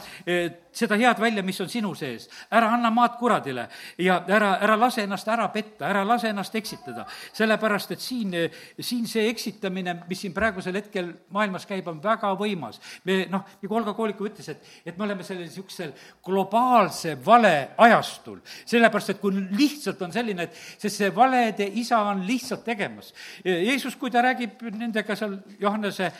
[0.71, 2.27] seda head välja, mis on sinu sees.
[2.51, 7.05] ära anna maad kuradile ja ära, ära lase ennast ära petta, ära lase ennast eksitada.
[7.33, 8.35] sellepärast, et siin,
[8.79, 12.79] siin see eksitamine, mis siin praegusel hetkel maailmas käib, on väga võimas.
[13.03, 15.93] me noh, nagu Olga Kooliku ütles, et, et me oleme sellel niisugusel
[16.25, 18.39] globaalse vale ajastul.
[18.65, 23.13] sellepärast, et kui lihtsalt on selline, et sest see valede isa on lihtsalt tegemas.
[23.43, 26.11] Jeesus, kui ta räägib nendega seal Johannese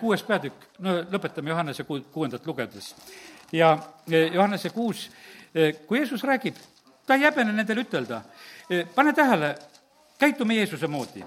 [0.00, 2.94] kuues peatükk, no lõpetame Johannese ku-, kuuendat lugedes
[3.54, 3.78] ja
[4.32, 5.10] Johannese kuus,
[5.54, 6.56] e, kui Jeesus räägib,
[7.06, 8.22] ta ei häbene nendele ütelda,
[8.70, 9.54] e, pane tähele,
[10.18, 11.24] käitume Jeesuse moodi.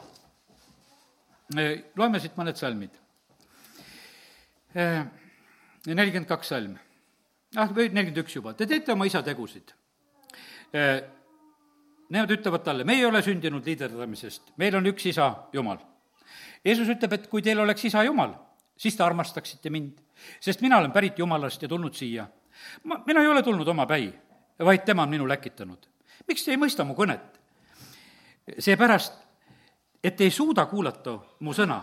[1.95, 2.91] loeme siit mõned salmid.
[5.85, 6.73] nelikümmend kaks salm,
[7.55, 9.71] ah, või nelikümmend üks juba, te teete oma isa tegusid.
[12.09, 15.79] Nemad ütlevad talle, me ei ole sündinud liiderdamisest, meil on üks isa, Jumal.
[16.65, 18.35] Jeesus ütleb, et kui teil oleks isa Jumal,
[18.77, 19.95] siis te armastaksite mind
[20.39, 22.27] sest mina olen pärit Jumalast ja tulnud siia.
[22.83, 24.13] ma, mina ei ole tulnud omapäi,
[24.65, 25.87] vaid tema on minu läkitanud.
[26.27, 27.37] miks te ei mõista mu kõnet?
[28.59, 29.13] seepärast,
[30.03, 31.81] et ei suuda kuulata mu sõna.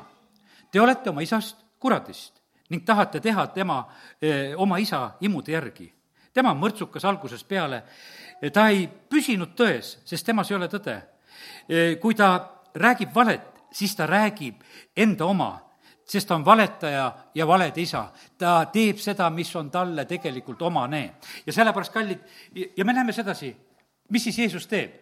[0.70, 3.84] Te olete oma isast kuradist ning tahate teha tema,
[4.22, 5.92] eh, oma isa imude järgi.
[6.34, 7.84] tema on mõrtsukas algusest peale,
[8.52, 11.02] ta ei püsinud tões, sest temas ei ole tõde.
[11.68, 13.40] Eh, kui ta räägib valet,
[13.72, 14.54] siis ta räägib
[14.96, 15.60] enda oma
[16.04, 18.08] sest ta on valetaja ja valede isa.
[18.38, 21.14] ta teeb seda, mis on talle tegelikult omane.
[21.46, 22.18] ja sellepärast, kallid,
[22.76, 23.56] ja me näeme sedasi,
[24.08, 25.00] mis siis Jeesus teeb?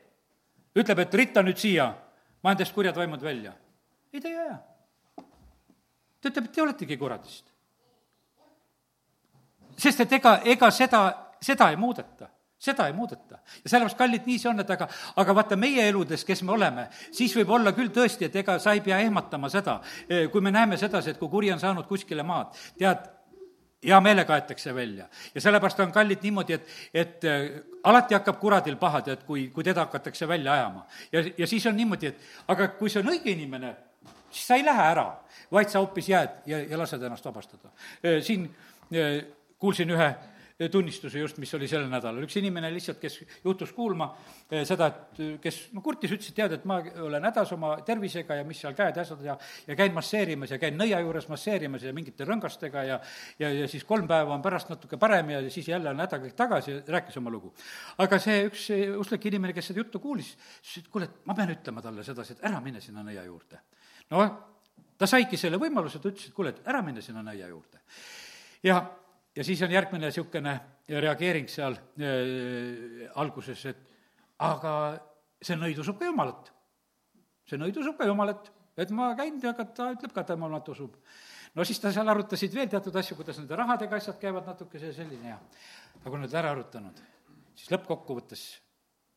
[0.76, 1.86] ütleb, et ritta nüüd siia,
[2.42, 3.52] ma annan teist kurjad vaimud välja.
[4.12, 4.58] ei, ta ei aja.
[6.20, 7.44] ta ütleb, et te oletegi kuradist.
[9.76, 11.02] sest et ega, ega seda,
[11.40, 12.28] seda ei muudeta
[12.62, 13.38] seda ei muudeta.
[13.64, 14.86] ja sellepärast, kallid, nii see on, et aga,
[15.18, 18.76] aga vaata, meie eludes, kes me oleme, siis võib olla küll tõesti, et ega sa
[18.76, 22.22] ei pea ehmatama seda, eh, kui me näeme sedasi, et kui kuri on saanud kuskile
[22.26, 23.10] maad, tead,
[23.82, 25.08] hea meelega aetakse välja.
[25.34, 27.46] ja sellepärast on kallid niimoodi, et, et äh,
[27.84, 30.86] alati hakkab kuradil paha, tead, kui, kui teda hakatakse välja ajama.
[31.12, 33.74] ja, ja siis on niimoodi, et aga kui see on õige inimene,
[34.30, 35.08] siis sa ei lähe ära,
[35.52, 37.74] vaid sa hoopis jääd ja, ja lased ennast vabastada.
[38.06, 38.46] Äh, siin
[39.58, 40.14] kuulsin ühe
[40.72, 42.22] tunnistuse just, mis oli sellel nädalal.
[42.26, 44.08] üks inimene lihtsalt, kes juhtus kuulma
[44.50, 47.74] eh, seda, et eh, kes no kurtis, ütles, et tead, et ma olen hädas oma
[47.86, 49.36] tervisega ja mis seal käed ja asjad ja
[49.66, 53.00] ja käin masseerimas ja käin nõia juures masseerimas ja mingite rõngastega ja
[53.38, 56.36] ja, ja siis kolm päeva on pärast natuke parem ja siis jälle on häda kõik
[56.38, 57.52] tagasi ja rääkis oma lugu.
[57.98, 58.68] aga see üks
[59.00, 62.36] usklik inimene, kes seda juttu kuulis, ütles, et kuule, et ma pean ütlema talle sedasi,
[62.36, 63.60] et ära mine sinna nõia juurde.
[64.10, 64.24] no
[64.98, 67.80] ta saigi selle võimaluse, ta ütles, et kuule, et ära mine sinna nõia juurde.
[68.62, 68.82] ja
[69.36, 70.54] ja siis on järgmine niisugune
[70.88, 73.82] reageering seal äh, alguses, et
[74.42, 74.72] aga
[75.42, 76.50] see nõid usub ka Jumalat.
[77.48, 80.68] see nõid usub ka Jumalat, et ma käin ja ta ütleb ka, et ta Jumalat
[80.68, 80.96] usub.
[81.54, 85.34] no siis ta seal arutasid veel teatud asju, kuidas nende rahadega asjad käivad natukese selline
[85.34, 87.00] ja aga kui nad ära arutanud,
[87.54, 88.44] siis lõppkokkuvõttes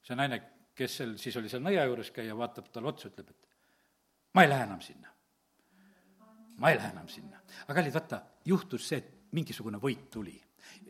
[0.05, 0.41] see naine,
[0.75, 4.51] kes seal siis oli seal nõia juures käia, vaatab talle otsa, ütleb, et ma ei
[4.51, 5.11] lähe enam sinna.
[6.57, 7.41] ma ei lähe enam sinna.
[7.65, 10.35] aga kallid, vaata, juhtus see, et mingisugune võit tuli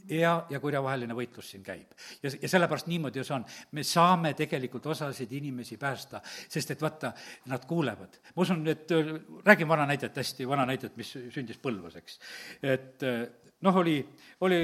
[0.10, 1.93] ja, ja kurjavaheline võitlus siin käib.
[2.24, 3.46] ja, ja sellepärast niimoodi ju see on.
[3.72, 7.14] me saame tegelikult osasid inimesi päästa, sest et vaata,
[7.52, 8.20] nad kuulevad.
[8.36, 8.89] ma usun, et
[9.46, 12.20] räägin vana näidet hästi, vana näidet, mis sündis Põlvas, eks.
[12.64, 13.06] et
[13.66, 13.98] noh, oli,
[14.46, 14.62] oli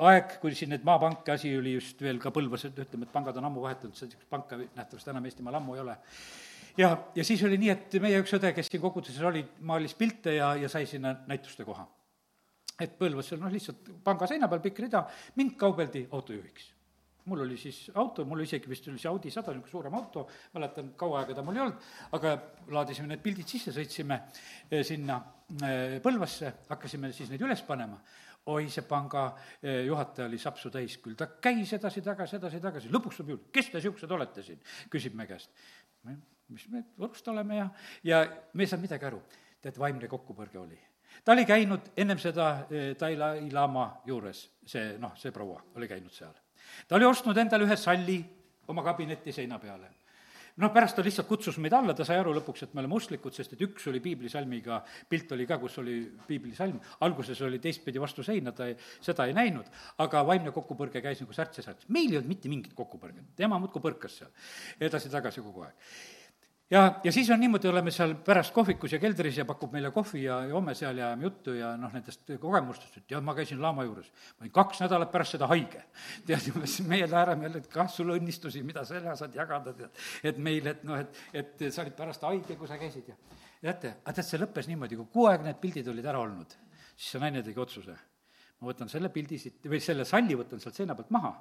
[0.00, 3.36] aeg, kui siin need maapanke asi oli just veel ka Põlvas, et ütleme, et pangad
[3.36, 5.96] on ammu vahetanud, sellist panka nähtavasti enam Eestimaal ammu ei ole.
[6.78, 10.38] ja, ja siis oli nii, et meie üks õde, kes siin koguduses oli, maalis pilte
[10.38, 11.88] ja, ja sai sinna näituste koha
[12.80, 15.04] et Põlvas seal noh, lihtsalt panga seina peal pikk rida,
[15.38, 16.74] mind kaubeldi autojuhiks.
[17.30, 20.24] mul oli siis auto, mul isegi vist oli see Audi sada, niisugune suurem auto,
[20.54, 21.84] mäletan, kaua aega ta mul ei olnud,
[22.16, 22.32] aga
[22.74, 24.18] laadisime need pildid sisse, sõitsime
[24.70, 25.20] eh, sinna
[25.60, 28.00] eh, Põlvasse, hakkasime siis neid üles panema.
[28.50, 29.26] Oi, see panga
[29.60, 33.78] eh, juhataja oli sapsu täis küll, ta käis edasi-tagasi, edasi-tagasi, lõpuks tuleb juurde, kes te
[33.78, 35.52] niisugused olete siin, küsib me käest.
[36.48, 37.68] mis me Võrust oleme ja,
[38.02, 38.24] ja
[38.54, 39.20] me ei saanud midagi aru.
[39.60, 40.80] tead, vaimne kokkupõrge oli
[41.24, 46.34] ta oli käinud ennem seda eh, Dalai-laama juures, see noh, see proua oli käinud seal.
[46.88, 48.20] ta oli ostnud endale ühe salli
[48.68, 49.90] oma kabineti seina peale
[50.60, 53.34] noh, pärast ta lihtsalt kutsus meid alla, ta sai aru lõpuks, et me oleme usklikud,
[53.36, 55.96] sest et üks oli piiblisalmiga, pilt oli ka, kus oli
[56.26, 59.70] piiblisalm, alguses oli teistpidi vastu seina, ta ei, seda ei näinud,
[60.04, 61.88] aga vaimne kokkupõrge käis nagu särts ja särts.
[61.88, 64.32] meil ei olnud mitte mingit kokkupõrget, tema muudkui põrkas seal
[64.88, 65.92] edasi-tagasi kogu aeg
[66.70, 70.22] ja, ja siis on niimoodi, oleme seal pärast kohvikus ja keldris ja pakub meile kohvi
[70.24, 73.84] ja joome seal ja ajame juttu ja noh, nendest kogemustest, et jah, ma käisin laama
[73.86, 74.10] juures.
[74.38, 75.82] ma olin kaks nädalat pärast seda haige.
[76.26, 80.02] tead, umbes meie naerame jälle, et kah sul õnnistusi, mida sa jälle saad jagada, tead.
[80.32, 83.18] et meil, et noh, et, et sa olid pärast haige, kui sa käisid ja
[83.60, 86.54] teate, aga tead, see lõppes niimoodi, kui kuu aega need pildid olid ära olnud,
[86.94, 87.96] siis see naine tegi otsuse.
[88.60, 91.32] ma võtan selle pildi siit, või selle salli võtan sealt seina pealt maha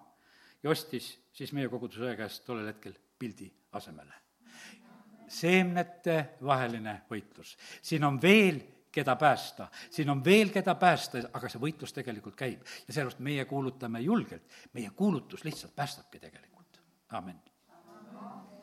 [0.63, 4.28] ja ostis siis meie koguduse käest tollel hetkel pildi asemele
[5.29, 7.55] seemnete vaheline võitlus.
[7.81, 8.59] siin on veel
[8.91, 12.61] keda päästa, siin on veel keda päästa, aga see võitlus tegelikult käib.
[12.87, 17.37] ja sellepärast meie kuulutame julgelt, meie kuulutus lihtsalt päästabki tegelikult, amin.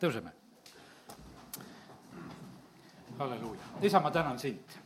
[0.00, 0.32] tõuseme.
[3.18, 4.85] halleluuja, isa, ma tänan sind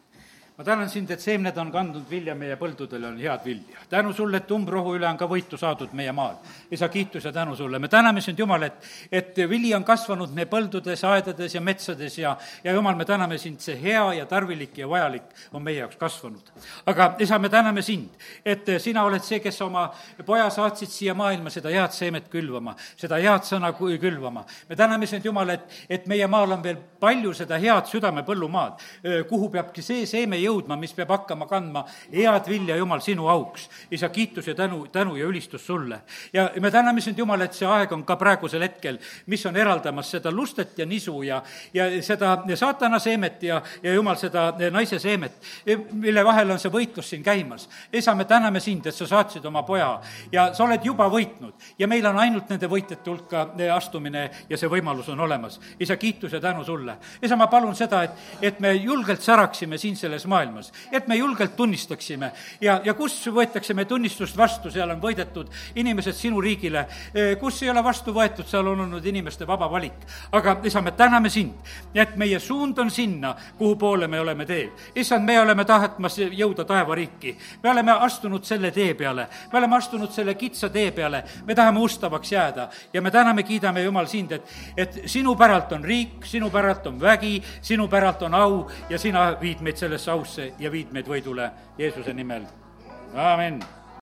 [0.61, 3.79] ma tänan sind, et seemned on kandnud vilja meie põldudel, on head vilja.
[3.89, 6.35] tänu sulle, et umbrohu üle on ka võitu saadud meie maal.
[6.71, 7.79] isa, kiitus ja tänu sulle.
[7.79, 8.75] me täname sind, Jumal, et,
[9.11, 13.61] et vili on kasvanud meie põldudes, aedades ja metsades ja, ja Jumal, me täname sind,
[13.61, 16.53] see hea ja tarvilik ja vajalik on meie jaoks kasvanud.
[16.87, 19.87] aga isa, me täname sind, et sina oled see, kes oma
[20.27, 24.45] poja saatsid siia maailma seda head seemet külvama, seda head sõna külvama.
[24.69, 28.77] me täname sind, Jumal, et, et meie maal on veel palju seda head südame põllumaad,
[29.33, 33.69] kuhu peabki see seeme jõudma jõudma, mis peab hakkama kandma head vilja, Jumal, sinu auks.
[33.91, 36.01] isa, kiitus ja tänu, tänu ja ülistus sulle.
[36.33, 40.11] ja me täname sind, Jumal, et see aeg on ka praegusel hetkel, mis on eraldamas
[40.11, 41.43] seda lustet ja nisu ja,
[41.75, 45.39] ja seda saatana seemet ja, ja Jumal, seda naise seemet,
[45.93, 47.69] mille vahel on see võitlus siin käimas.
[47.93, 50.01] isa, me täname sind, et sa saatsid oma poja
[50.33, 54.71] ja sa oled juba võitnud ja meil on ainult nende võitjate hulka astumine ja see
[54.71, 55.61] võimalus on olemas.
[55.81, 56.97] isa, kiitus ja tänu sulle.
[57.23, 58.11] isa, ma palun seda, et,
[58.43, 62.33] et me julgelt säraksime siin selles maailmas et me julgelt tunnistaksime.
[62.61, 66.87] Ja, ja kus võetakse me tunnistust vastu, seal on võidetud inimesed sinu riigile,
[67.41, 70.07] kus ei ole vastu võetud, seal on olnud inimeste vaba valik.
[70.33, 71.55] aga isa, me täname sind,
[71.95, 74.71] et meie suund on sinna, kuhu poole me oleme teel.
[74.95, 80.13] issand, me oleme tahtmas jõuda taevariiki, me oleme astunud selle tee peale, me oleme astunud
[80.13, 82.69] selle kitsa tee peale, me tahame ustavaks jääda.
[82.93, 84.43] Ja me täname, kiidame, Jumal, sind, et,
[84.77, 89.37] et sinu päralt on riik, sinu päralt on vägi, sinu päralt on au ja sina
[89.41, 91.51] viid meid sellesse ausse ja viid meid võidule
[91.81, 92.47] Jeesuse nimel,
[93.17, 93.63] amin